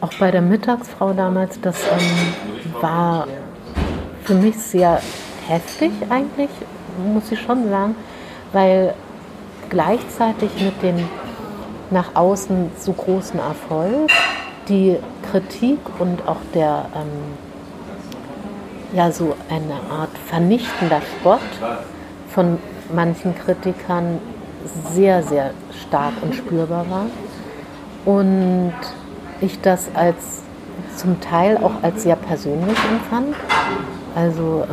[0.00, 3.26] auch bei der Mittagsfrau damals, das ähm, war
[4.24, 5.00] für mich sehr
[5.46, 6.50] heftig eigentlich,
[7.12, 7.94] muss ich schon sagen,
[8.52, 8.94] weil
[9.68, 11.08] gleichzeitig mit dem
[11.90, 14.10] nach außen so großen Erfolg
[14.68, 14.96] die
[15.30, 17.36] Kritik und auch der ähm,
[18.96, 21.40] ja so eine Art vernichtender Spott
[22.28, 22.58] von
[22.94, 24.18] manchen Kritikern
[24.92, 25.50] sehr, sehr
[25.86, 27.06] stark und spürbar war.
[28.04, 28.74] Und
[29.40, 30.43] ich das als
[30.96, 33.34] zum Teil auch als sehr persönlich empfand.
[34.14, 34.64] Also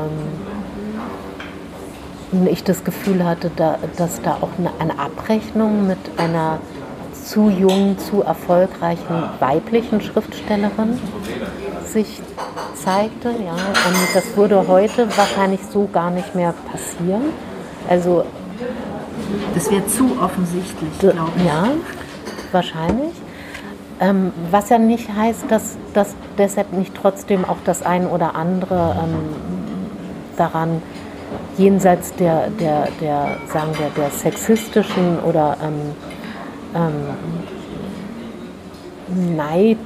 [2.34, 6.60] ähm, ich das Gefühl hatte, da, dass da auch eine, eine Abrechnung mit einer
[7.14, 11.00] zu jungen, zu erfolgreichen weiblichen Schriftstellerin
[11.86, 12.22] sich
[12.76, 13.30] zeigte.
[13.30, 13.54] Ja.
[13.54, 17.34] Und das würde heute wahrscheinlich so gar nicht mehr passieren.
[17.90, 18.26] Also
[19.54, 21.46] das wäre zu offensichtlich, glaube ich.
[21.46, 21.68] Ja,
[22.52, 23.12] wahrscheinlich.
[24.02, 28.98] Ähm, was ja nicht heißt, dass, dass deshalb nicht trotzdem auch das ein oder andere
[29.00, 29.36] ähm,
[30.38, 30.82] daran
[31.58, 35.94] jenseits der, der, der, sagen wir, der sexistischen oder ähm,
[36.76, 36.92] ähm,
[39.38, 39.78] Neid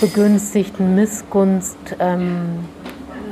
[0.00, 2.64] begünstigten Missgunst ähm,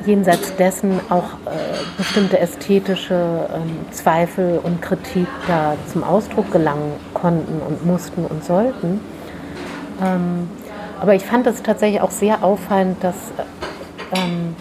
[0.06, 1.50] jenseits dessen auch äh,
[1.96, 9.00] bestimmte ästhetische ähm, Zweifel und Kritik da zum Ausdruck gelangen konnten und mussten und sollten.
[10.02, 10.48] Ähm,
[11.00, 13.16] aber ich fand es tatsächlich auch sehr auffallend, dass
[14.16, 14.54] ähm,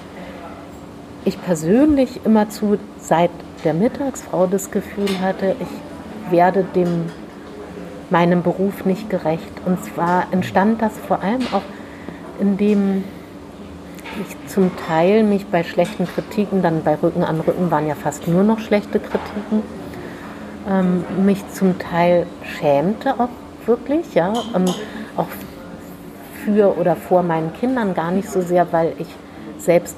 [1.25, 3.31] ich persönlich immerzu seit
[3.63, 7.05] der Mittagsfrau das Gefühl hatte, ich werde dem
[8.09, 9.51] meinem Beruf nicht gerecht.
[9.65, 11.61] Und zwar entstand das vor allem auch,
[12.39, 13.03] indem
[14.21, 18.27] ich zum Teil mich bei schlechten Kritiken, dann bei Rücken an Rücken waren ja fast
[18.27, 19.63] nur noch schlechte Kritiken,
[20.69, 23.29] ähm, mich zum Teil schämte auch
[23.65, 24.65] wirklich, ja, ähm,
[25.17, 25.27] auch
[26.45, 29.07] für oder vor meinen Kindern gar nicht so sehr, weil ich
[29.57, 29.97] selbst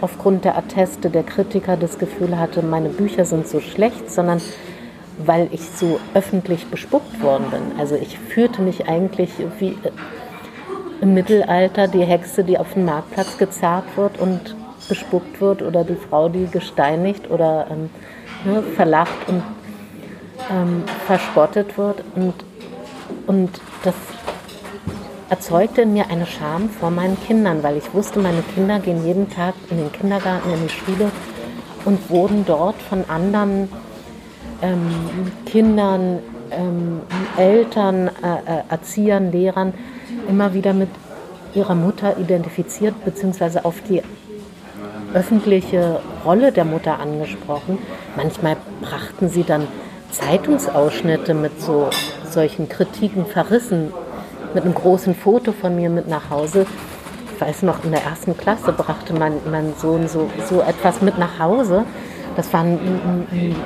[0.00, 4.40] aufgrund der Atteste der Kritiker das Gefühl hatte, meine Bücher sind so schlecht, sondern
[5.18, 7.62] weil ich so öffentlich bespuckt worden bin.
[7.78, 9.90] Also ich führte mich eigentlich wie äh,
[11.00, 14.56] im Mittelalter die Hexe, die auf dem Marktplatz gezerrt wird und
[14.88, 17.90] bespuckt wird oder die Frau, die gesteinigt oder ähm,
[18.44, 19.42] ne, verlacht und
[20.50, 22.02] ähm, verspottet wird.
[22.14, 22.34] Und,
[23.26, 23.94] und das
[25.28, 29.28] erzeugte in mir eine Scham vor meinen Kindern, weil ich wusste, meine Kinder gehen jeden
[29.28, 31.10] Tag in den Kindergarten, in die Schule
[31.84, 33.68] und wurden dort von anderen
[34.62, 36.20] ähm, Kindern,
[36.50, 37.00] ähm,
[37.36, 39.74] Eltern, äh, äh, Erziehern, Lehrern
[40.28, 40.88] immer wieder mit
[41.54, 43.60] ihrer Mutter identifiziert bzw.
[43.62, 44.02] auf die
[45.14, 47.78] öffentliche Rolle der Mutter angesprochen.
[48.16, 49.66] Manchmal brachten sie dann
[50.10, 51.90] Zeitungsausschnitte mit so
[52.28, 53.92] solchen Kritiken verrissen,
[54.54, 56.66] mit einem großen Foto von mir mit nach Hause.
[57.34, 61.18] Ich weiß noch, in der ersten Klasse brachte mein, mein Sohn so, so etwas mit
[61.18, 61.84] nach Hause.
[62.36, 63.56] Das war ein, ein, ein,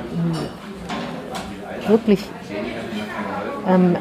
[1.85, 2.23] ein wirklich
[3.67, 3.97] ähm,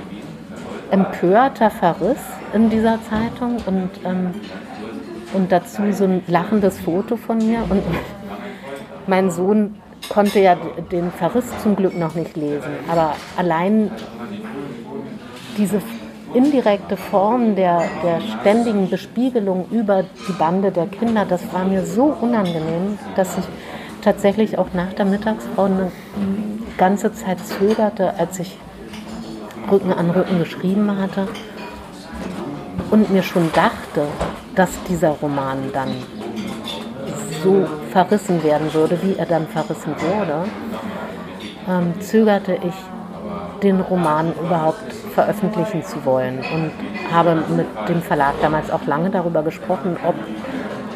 [0.91, 2.19] empörter Verriss
[2.53, 4.35] in dieser Zeitung und, ähm,
[5.33, 7.61] und dazu so ein lachendes Foto von mir.
[7.69, 7.83] Und
[9.07, 9.77] mein Sohn
[10.09, 10.57] konnte ja
[10.91, 13.91] den Verriss zum Glück noch nicht lesen, aber allein
[15.57, 15.81] diese
[16.35, 22.05] indirekte Form der, der ständigen Bespiegelung über die Bande der Kinder, das war mir so
[22.21, 23.45] unangenehm, dass ich
[24.03, 25.93] tatsächlich auch nach der Mittagsfrau eine
[26.77, 28.57] ganze Zeit zögerte, als ich
[29.71, 31.29] Rücken an Rücken geschrieben hatte
[32.91, 34.07] und mir schon dachte,
[34.55, 35.89] dass dieser Roman dann
[37.43, 40.45] so verrissen werden würde, wie er dann verrissen wurde,
[41.69, 42.75] ähm, zögerte ich,
[43.63, 46.71] den Roman überhaupt veröffentlichen zu wollen und
[47.13, 50.15] habe mit dem Verlag damals auch lange darüber gesprochen, ob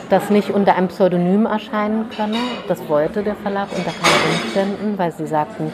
[0.08, 2.38] das nicht unter einem Pseudonym erscheinen könne.
[2.68, 5.70] Das wollte der Verlag unter keinen Umständen, weil sie sagten,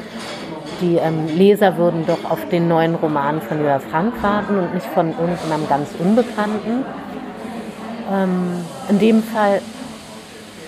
[0.81, 4.87] die ähm, Leser würden doch auf den neuen Roman von Joa Frank warten und nicht
[4.87, 6.85] von irgendeinem ganz Unbekannten.
[8.11, 9.61] Ähm, in dem Fall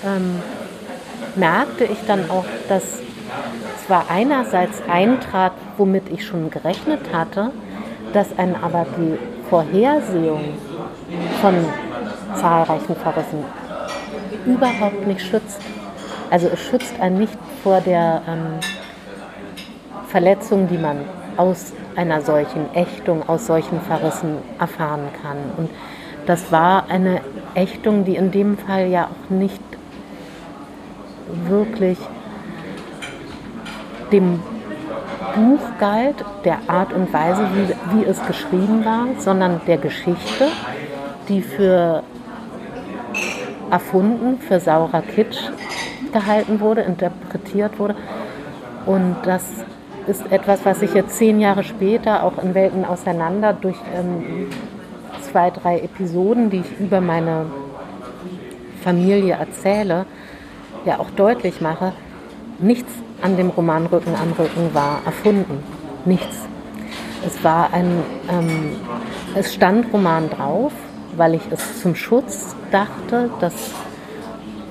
[0.04, 0.40] ähm,
[1.34, 3.00] merkte ich dann auch, dass
[3.86, 7.50] zwar einerseits eintrat, womit ich schon gerechnet hatte,
[8.12, 10.40] dass einen aber die Vorhersehung
[11.40, 11.54] von
[12.36, 13.44] zahlreichen Verrissen
[14.46, 15.60] überhaupt nicht schützt.
[16.30, 18.60] Also es schützt einen nicht vor der ähm,
[20.12, 20.98] Verletzung, die man
[21.38, 25.38] aus einer solchen Ächtung, aus solchen Verrissen erfahren kann.
[25.56, 25.70] Und
[26.26, 27.22] das war eine
[27.54, 29.62] Ächtung, die in dem Fall ja auch nicht
[31.48, 31.98] wirklich
[34.12, 34.42] dem
[35.34, 40.48] Buch galt, der Art und Weise, wie, wie es geschrieben war, sondern der Geschichte,
[41.28, 42.02] die für
[43.70, 45.38] erfunden, für saurer Kitsch
[46.12, 47.96] gehalten wurde, interpretiert wurde.
[48.84, 49.64] Und das
[50.06, 54.48] ist etwas, was sich jetzt zehn Jahre später auch in Welten auseinander durch ähm,
[55.20, 57.46] zwei, drei Episoden, die ich über meine
[58.82, 60.06] Familie erzähle,
[60.84, 61.92] ja auch deutlich mache,
[62.58, 62.92] nichts
[63.22, 65.62] an dem Roman Rücken an Rücken war erfunden.
[66.04, 66.48] Nichts.
[67.24, 68.76] Es war ein, ähm,
[69.34, 70.72] es stand Roman drauf,
[71.16, 73.54] weil ich es zum Schutz dachte, dass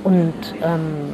[0.04, 1.14] Und ähm,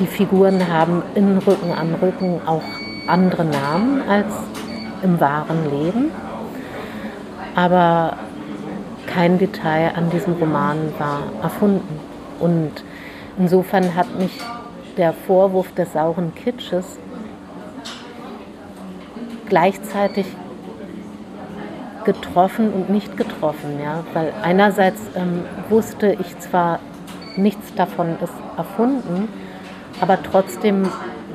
[0.00, 2.62] die Figuren haben in Rücken an Rücken auch
[3.06, 4.32] andere Namen als
[5.02, 6.10] im wahren Leben.
[7.54, 8.16] Aber
[9.06, 12.00] kein Detail an diesem Roman war erfunden.
[12.40, 12.72] Und
[13.38, 14.40] insofern hat mich
[14.96, 16.98] der Vorwurf des sauren Kitsches
[19.48, 20.26] gleichzeitig
[22.04, 23.80] getroffen und nicht getroffen.
[23.82, 24.04] Ja?
[24.14, 26.78] Weil einerseits ähm, wusste ich zwar,
[27.36, 29.28] nichts davon ist erfunden,
[30.00, 30.88] aber trotzdem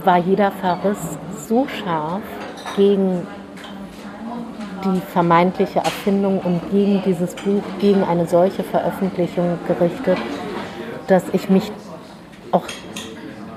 [0.04, 1.18] war jeder Verriss
[1.52, 2.22] so scharf
[2.78, 3.28] gegen
[4.86, 10.18] die vermeintliche Erfindung und gegen dieses Buch, gegen eine solche Veröffentlichung gerichtet,
[11.08, 11.70] dass ich mich
[12.54, 12.64] auch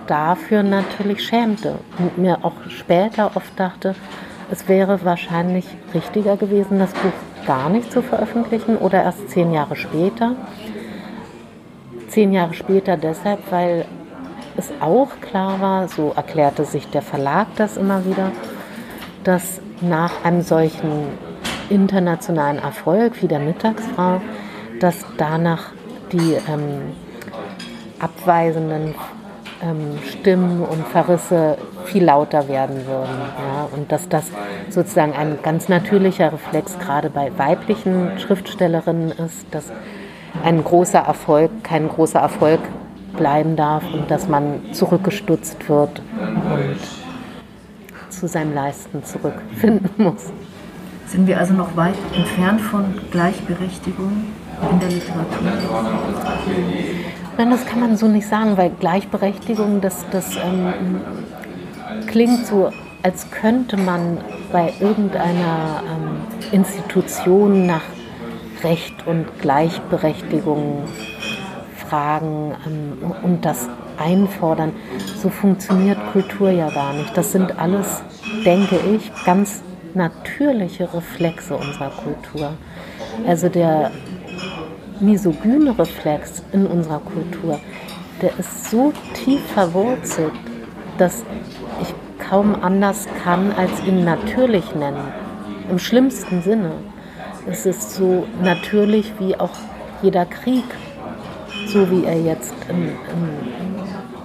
[0.09, 3.95] dafür natürlich schämte und mir auch später oft dachte,
[4.51, 5.65] es wäre wahrscheinlich
[5.95, 10.35] richtiger gewesen, das Buch gar nicht zu veröffentlichen oder erst zehn Jahre später.
[12.09, 13.87] Zehn Jahre später deshalb, weil
[14.57, 18.31] es auch klar war, so erklärte sich der Verlag das immer wieder,
[19.25, 21.09] dass nach einem solchen
[21.71, 24.21] internationalen Erfolg wie der Mittagsfrau,
[24.81, 25.73] dass danach
[26.13, 26.93] die ähm,
[27.99, 28.95] abweisenden
[29.63, 33.17] ähm, Stimmen und Verrisse viel lauter werden würden.
[33.39, 33.69] Ja?
[33.75, 34.31] Und dass das
[34.69, 39.73] sozusagen ein ganz natürlicher Reflex gerade bei weiblichen Schriftstellerinnen ist, dass
[40.43, 42.61] ein großer Erfolg kein großer Erfolg
[43.17, 46.77] bleiben darf und dass man zurückgestutzt wird und
[48.11, 50.33] zu seinem Leisten zurückfinden muss.
[51.07, 54.25] Sind wir also noch weit entfernt von Gleichberechtigung
[54.71, 55.53] in der Literatur?
[57.37, 61.01] Nein, das kann man so nicht sagen, weil Gleichberechtigung, das, das ähm,
[62.07, 62.71] klingt so,
[63.03, 64.19] als könnte man
[64.51, 67.83] bei irgendeiner ähm, Institution nach
[68.63, 70.85] Recht und Gleichberechtigung
[71.89, 73.69] fragen ähm, und das
[73.99, 74.73] einfordern.
[75.21, 77.17] So funktioniert Kultur ja gar nicht.
[77.17, 78.03] Das sind alles,
[78.45, 79.63] denke ich, ganz
[79.95, 82.51] natürliche Reflexe unserer Kultur.
[83.27, 83.91] Also der
[85.01, 87.61] misogyne Reflex in unserer Kultur,
[88.21, 90.33] der ist so tief verwurzelt,
[90.99, 91.25] dass
[91.83, 91.95] ich
[92.29, 95.13] kaum anders kann, als ihn natürlich nennen.
[95.71, 96.73] Im schlimmsten Sinne.
[97.47, 99.51] Es ist so natürlich wie auch
[100.03, 100.65] jeder Krieg,
[101.75, 102.95] so wie er jetzt in, in,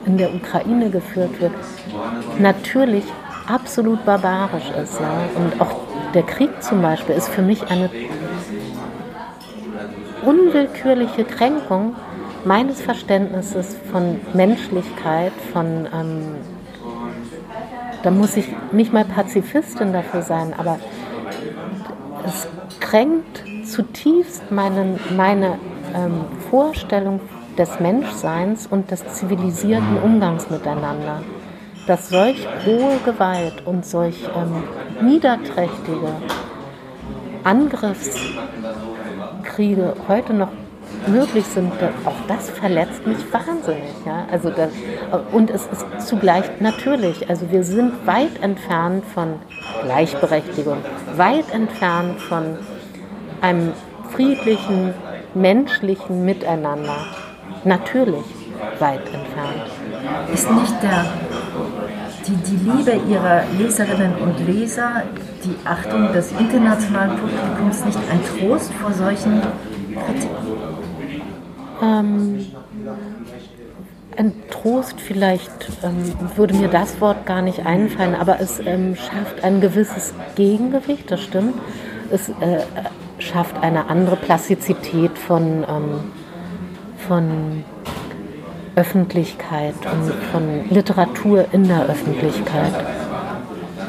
[0.06, 1.52] in der Ukraine geführt wird,
[2.38, 3.04] natürlich
[3.48, 5.00] absolut barbarisch ist.
[5.00, 5.24] Ja?
[5.36, 5.76] Und auch
[6.14, 7.90] der Krieg zum Beispiel ist für mich eine
[10.24, 11.96] unwillkürliche Kränkung
[12.46, 16.36] meines Verständnisses von Menschlichkeit, von, ähm,
[18.04, 20.80] da muss ich nicht mal Pazifistin dafür sein, aber
[22.28, 22.48] es
[22.80, 25.58] kränkt zutiefst meine, meine
[25.96, 27.20] ähm, Vorstellung
[27.60, 31.22] des Menschseins und des zivilisierten Umgangs miteinander.
[31.86, 34.64] Dass solch hohe Gewalt und solch ähm,
[35.06, 36.14] niederträchtige
[37.44, 38.16] Angriffs
[39.44, 40.52] Kriege heute noch
[41.08, 41.72] möglich sind,
[42.06, 43.94] auch das verletzt mich wahnsinnig.
[44.06, 44.26] Ja?
[44.32, 44.70] Also das,
[45.32, 49.36] und es ist zugleich natürlich, also wir sind weit entfernt von
[49.84, 50.78] Gleichberechtigung,
[51.16, 52.58] weit entfernt von
[53.42, 53.74] einem
[54.12, 54.94] friedlichen,
[55.34, 57.06] menschlichen Miteinander.
[57.64, 58.26] Natürlich
[58.80, 59.72] weit entfernt.
[60.34, 61.06] Ist nicht der,
[62.26, 65.04] die, die Liebe ihrer Leserinnen und Leser
[65.44, 70.70] die Achtung des internationalen Publikums nicht ein Trost vor solchen Kritiken?
[71.82, 72.46] Ähm,
[74.18, 79.44] ein Trost vielleicht ähm, würde mir das Wort gar nicht einfallen, aber es ähm, schafft
[79.44, 81.56] ein gewisses Gegengewicht, das stimmt.
[82.12, 82.64] Es äh,
[83.20, 86.12] schafft eine andere Plastizität von, ähm,
[87.10, 87.64] von
[88.76, 92.72] Öffentlichkeit und von Literatur in der Öffentlichkeit.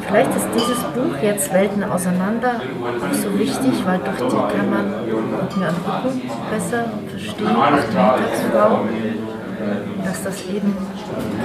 [0.08, 4.86] Vielleicht ist dieses Buch jetzt Welten auseinander auch so wichtig, weil durch die kann man
[5.06, 8.80] mir an Rücken besser verstehen, auch die Mittagsfrau,
[10.02, 10.74] dass das eben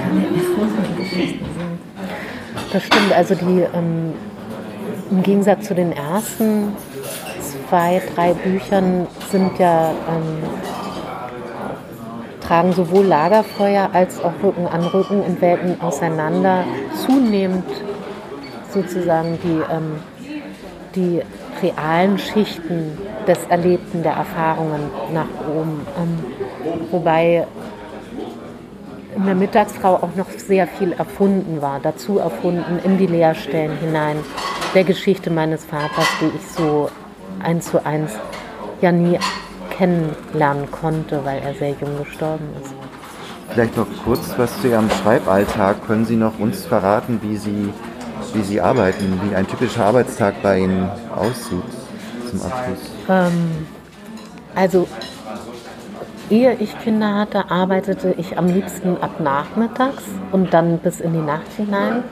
[0.02, 2.72] keine erfundenen Geschichten sind.
[2.72, 4.14] Das stimmt, also die ähm,
[5.10, 6.72] im Gegensatz zu den ersten
[7.68, 10.75] zwei, drei Büchern sind ja ähm,
[12.46, 16.64] tragen sowohl Lagerfeuer als auch Rücken an Rücken und Welten auseinander
[17.06, 17.64] zunehmend
[18.72, 19.96] sozusagen die, ähm,
[20.94, 21.22] die
[21.62, 25.86] realen Schichten des Erlebten, der Erfahrungen nach oben.
[25.98, 26.18] Ähm,
[26.90, 27.46] wobei
[29.16, 34.18] in der Mittagsfrau auch noch sehr viel erfunden war, dazu erfunden in die Leerstellen hinein,
[34.74, 36.90] der Geschichte meines Vaters, die ich so
[37.42, 38.12] eins zu eins
[38.82, 39.18] ja nie
[39.76, 42.74] kennenlernen konnte, weil er sehr jung gestorben ist.
[43.50, 45.86] Vielleicht noch kurz was zu Ihrem Schreiballtag.
[45.86, 47.72] Können Sie noch uns verraten, wie Sie,
[48.34, 51.62] wie Sie arbeiten, wie ein typischer Arbeitstag bei Ihnen aussieht
[52.28, 52.90] zum Abschluss?
[53.08, 53.66] Ähm,
[54.54, 54.88] also,
[56.28, 61.20] ehe ich Kinder hatte, arbeitete ich am liebsten ab nachmittags und dann bis in die
[61.20, 62.02] Nacht hinein.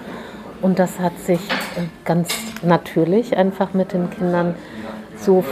[0.62, 1.40] Und das hat sich
[1.76, 2.28] äh, ganz
[2.62, 4.54] natürlich einfach mit den Kindern
[5.18, 5.42] so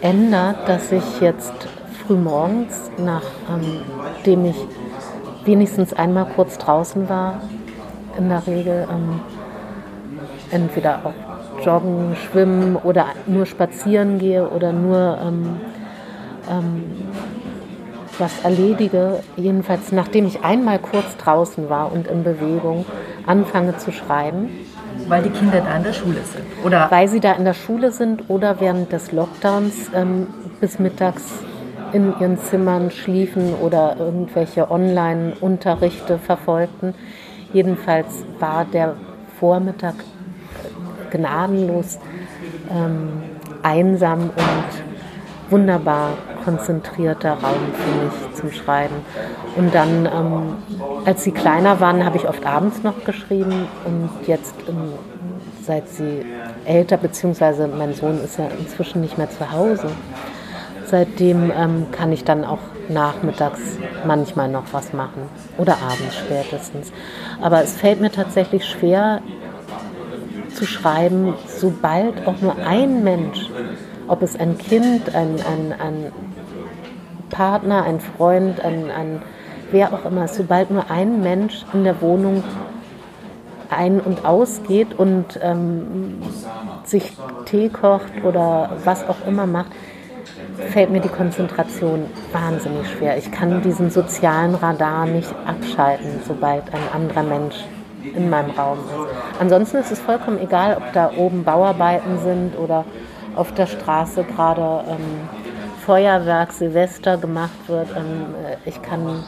[0.00, 1.52] verändert, dass ich jetzt
[2.06, 4.56] frühmorgens, nachdem ich
[5.44, 7.40] wenigstens einmal kurz draußen war,
[8.16, 9.20] in der Regel ähm,
[10.50, 15.60] entweder auch joggen, schwimmen oder nur spazieren gehe oder nur ähm,
[16.50, 16.84] ähm,
[18.18, 19.20] was erledige.
[19.36, 22.84] Jedenfalls, nachdem ich einmal kurz draußen war und in Bewegung,
[23.26, 24.50] anfange zu schreiben.
[25.06, 26.90] Weil die Kinder da in der Schule sind, oder?
[26.90, 30.26] Weil sie da in der Schule sind oder während des Lockdowns ähm,
[30.60, 31.24] bis mittags
[31.92, 36.94] in ihren Zimmern schliefen oder irgendwelche Online-Unterrichte verfolgten.
[37.52, 38.94] Jedenfalls war der
[39.38, 39.94] Vormittag
[41.10, 41.98] gnadenlos
[42.70, 43.22] ähm,
[43.62, 44.87] einsam und
[45.50, 46.10] wunderbar
[46.44, 48.96] konzentrierter Raum für mich zum Schreiben.
[49.56, 50.56] Und dann, ähm,
[51.04, 54.92] als sie kleiner waren, habe ich oft abends noch geschrieben und jetzt, ähm,
[55.62, 56.24] seit sie
[56.64, 59.88] älter, beziehungsweise mein Sohn ist ja inzwischen nicht mehr zu Hause,
[60.90, 63.60] Seitdem ähm, kann ich dann auch nachmittags
[64.06, 65.22] manchmal noch was machen
[65.58, 66.92] oder abends spätestens.
[67.42, 69.20] Aber es fällt mir tatsächlich schwer
[70.54, 73.50] zu schreiben, sobald auch nur ein Mensch,
[74.08, 76.12] ob es ein Kind, ein, ein, ein
[77.30, 79.22] Partner, ein Freund, ein, ein
[79.70, 82.42] wer auch immer, sobald nur ein Mensch in der Wohnung
[83.70, 86.22] ein- und ausgeht und ähm,
[86.84, 89.72] sich Tee kocht oder was auch immer macht,
[90.70, 93.16] fällt mir die Konzentration wahnsinnig schwer.
[93.18, 97.56] Ich kann diesen sozialen Radar nicht abschalten, sobald ein anderer Mensch
[98.14, 99.40] in meinem Raum ist.
[99.40, 102.84] Ansonsten ist es vollkommen egal, ob da oben Bauarbeiten sind oder
[103.38, 105.28] auf der Straße gerade ähm,
[105.86, 107.88] Feuerwerk, Silvester gemacht wird.
[107.96, 109.22] Ähm, äh, ich kann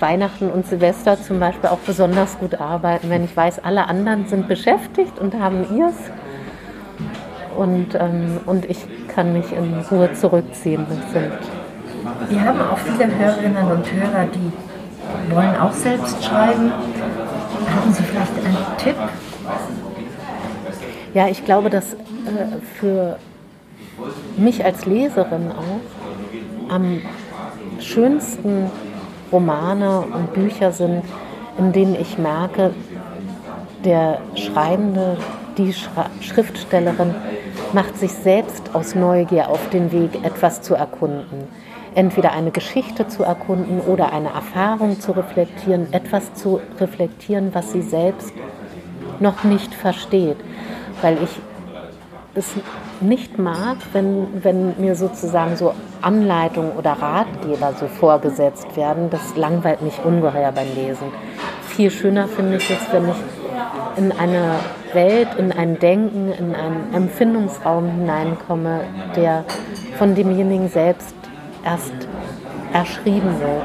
[0.00, 4.48] Weihnachten und Silvester zum Beispiel auch besonders gut arbeiten, wenn ich weiß, alle anderen sind
[4.48, 5.94] beschäftigt und haben ihrs.
[7.56, 10.84] Und, ähm, und ich kann mich in Ruhe zurückziehen.
[12.28, 16.70] Wir haben auch viele Hörerinnen und Hörer, die wollen auch selbst schreiben.
[16.70, 18.96] Haben Sie vielleicht einen Tipp?
[21.14, 21.96] Ja, ich glaube, dass
[22.74, 23.18] für
[24.36, 27.00] mich als Leserin auch am
[27.80, 28.70] schönsten
[29.32, 31.02] Romane und Bücher sind,
[31.58, 32.72] in denen ich merke,
[33.84, 35.16] der Schreibende,
[35.56, 35.72] die
[36.20, 37.14] Schriftstellerin
[37.72, 41.48] macht sich selbst aus Neugier auf den Weg, etwas zu erkunden.
[41.94, 47.80] Entweder eine Geschichte zu erkunden oder eine Erfahrung zu reflektieren, etwas zu reflektieren, was sie
[47.80, 48.32] selbst
[49.18, 50.36] noch nicht versteht.
[51.00, 51.30] Weil ich
[52.36, 52.54] es
[53.00, 59.10] nicht mag, wenn, wenn mir sozusagen so Anleitungen oder Ratgeber so vorgesetzt werden.
[59.10, 61.08] Das langweilt mich ungeheuer beim Lesen.
[61.68, 63.16] Viel schöner finde ich es, wenn ich
[63.96, 64.56] in eine
[64.92, 68.80] Welt, in ein Denken, in einen Empfindungsraum hineinkomme,
[69.14, 69.44] der
[69.98, 71.14] von demjenigen selbst
[71.64, 71.92] erst
[72.72, 73.64] erschrieben wird.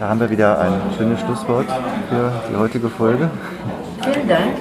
[0.00, 1.66] Da haben wir wieder ein schönes Schlusswort
[2.08, 3.30] für die heutige Folge.
[4.02, 4.56] Vielen Dank.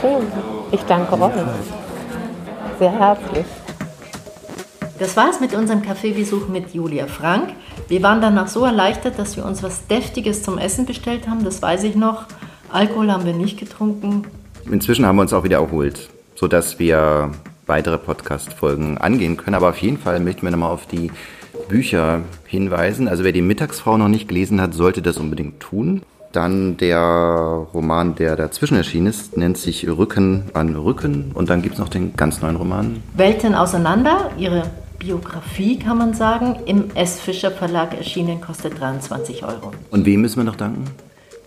[0.00, 0.26] Schön.
[0.70, 1.32] Ich danke euch.
[2.78, 3.46] Sehr herzlich.
[4.98, 7.50] Das war's mit unserem Kaffeebesuch mit Julia Frank.
[7.88, 11.62] Wir waren danach so erleichtert, dass wir uns was Deftiges zum Essen bestellt haben, das
[11.62, 12.26] weiß ich noch.
[12.70, 14.26] Alkohol haben wir nicht getrunken.
[14.70, 17.30] Inzwischen haben wir uns auch wieder erholt, sodass wir
[17.66, 19.54] weitere Podcast-Folgen angehen können.
[19.54, 21.12] Aber auf jeden Fall möchten wir nochmal auf die
[21.68, 23.06] Bücher hinweisen.
[23.08, 26.02] Also wer die Mittagsfrau noch nicht gelesen hat, sollte das unbedingt tun.
[26.34, 26.98] Dann der
[27.72, 31.30] Roman, der dazwischen erschienen ist, nennt sich Rücken an Rücken.
[31.32, 33.02] Und dann gibt es noch den ganz neuen Roman.
[33.16, 34.64] Welten auseinander, ihre
[34.98, 37.20] Biografie kann man sagen, im S.
[37.20, 39.70] Fischer Verlag erschienen, kostet 23 Euro.
[39.92, 40.86] Und wem müssen wir noch danken?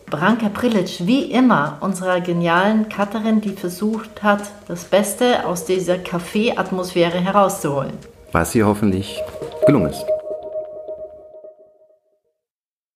[0.09, 7.19] Branka Prilic, wie immer, unserer genialen Cutterin, die versucht hat, das Beste aus dieser Kaffee-Atmosphäre
[7.19, 7.91] herauszuholen.
[8.31, 9.21] Was ihr hoffentlich
[9.65, 10.05] gelungen ist.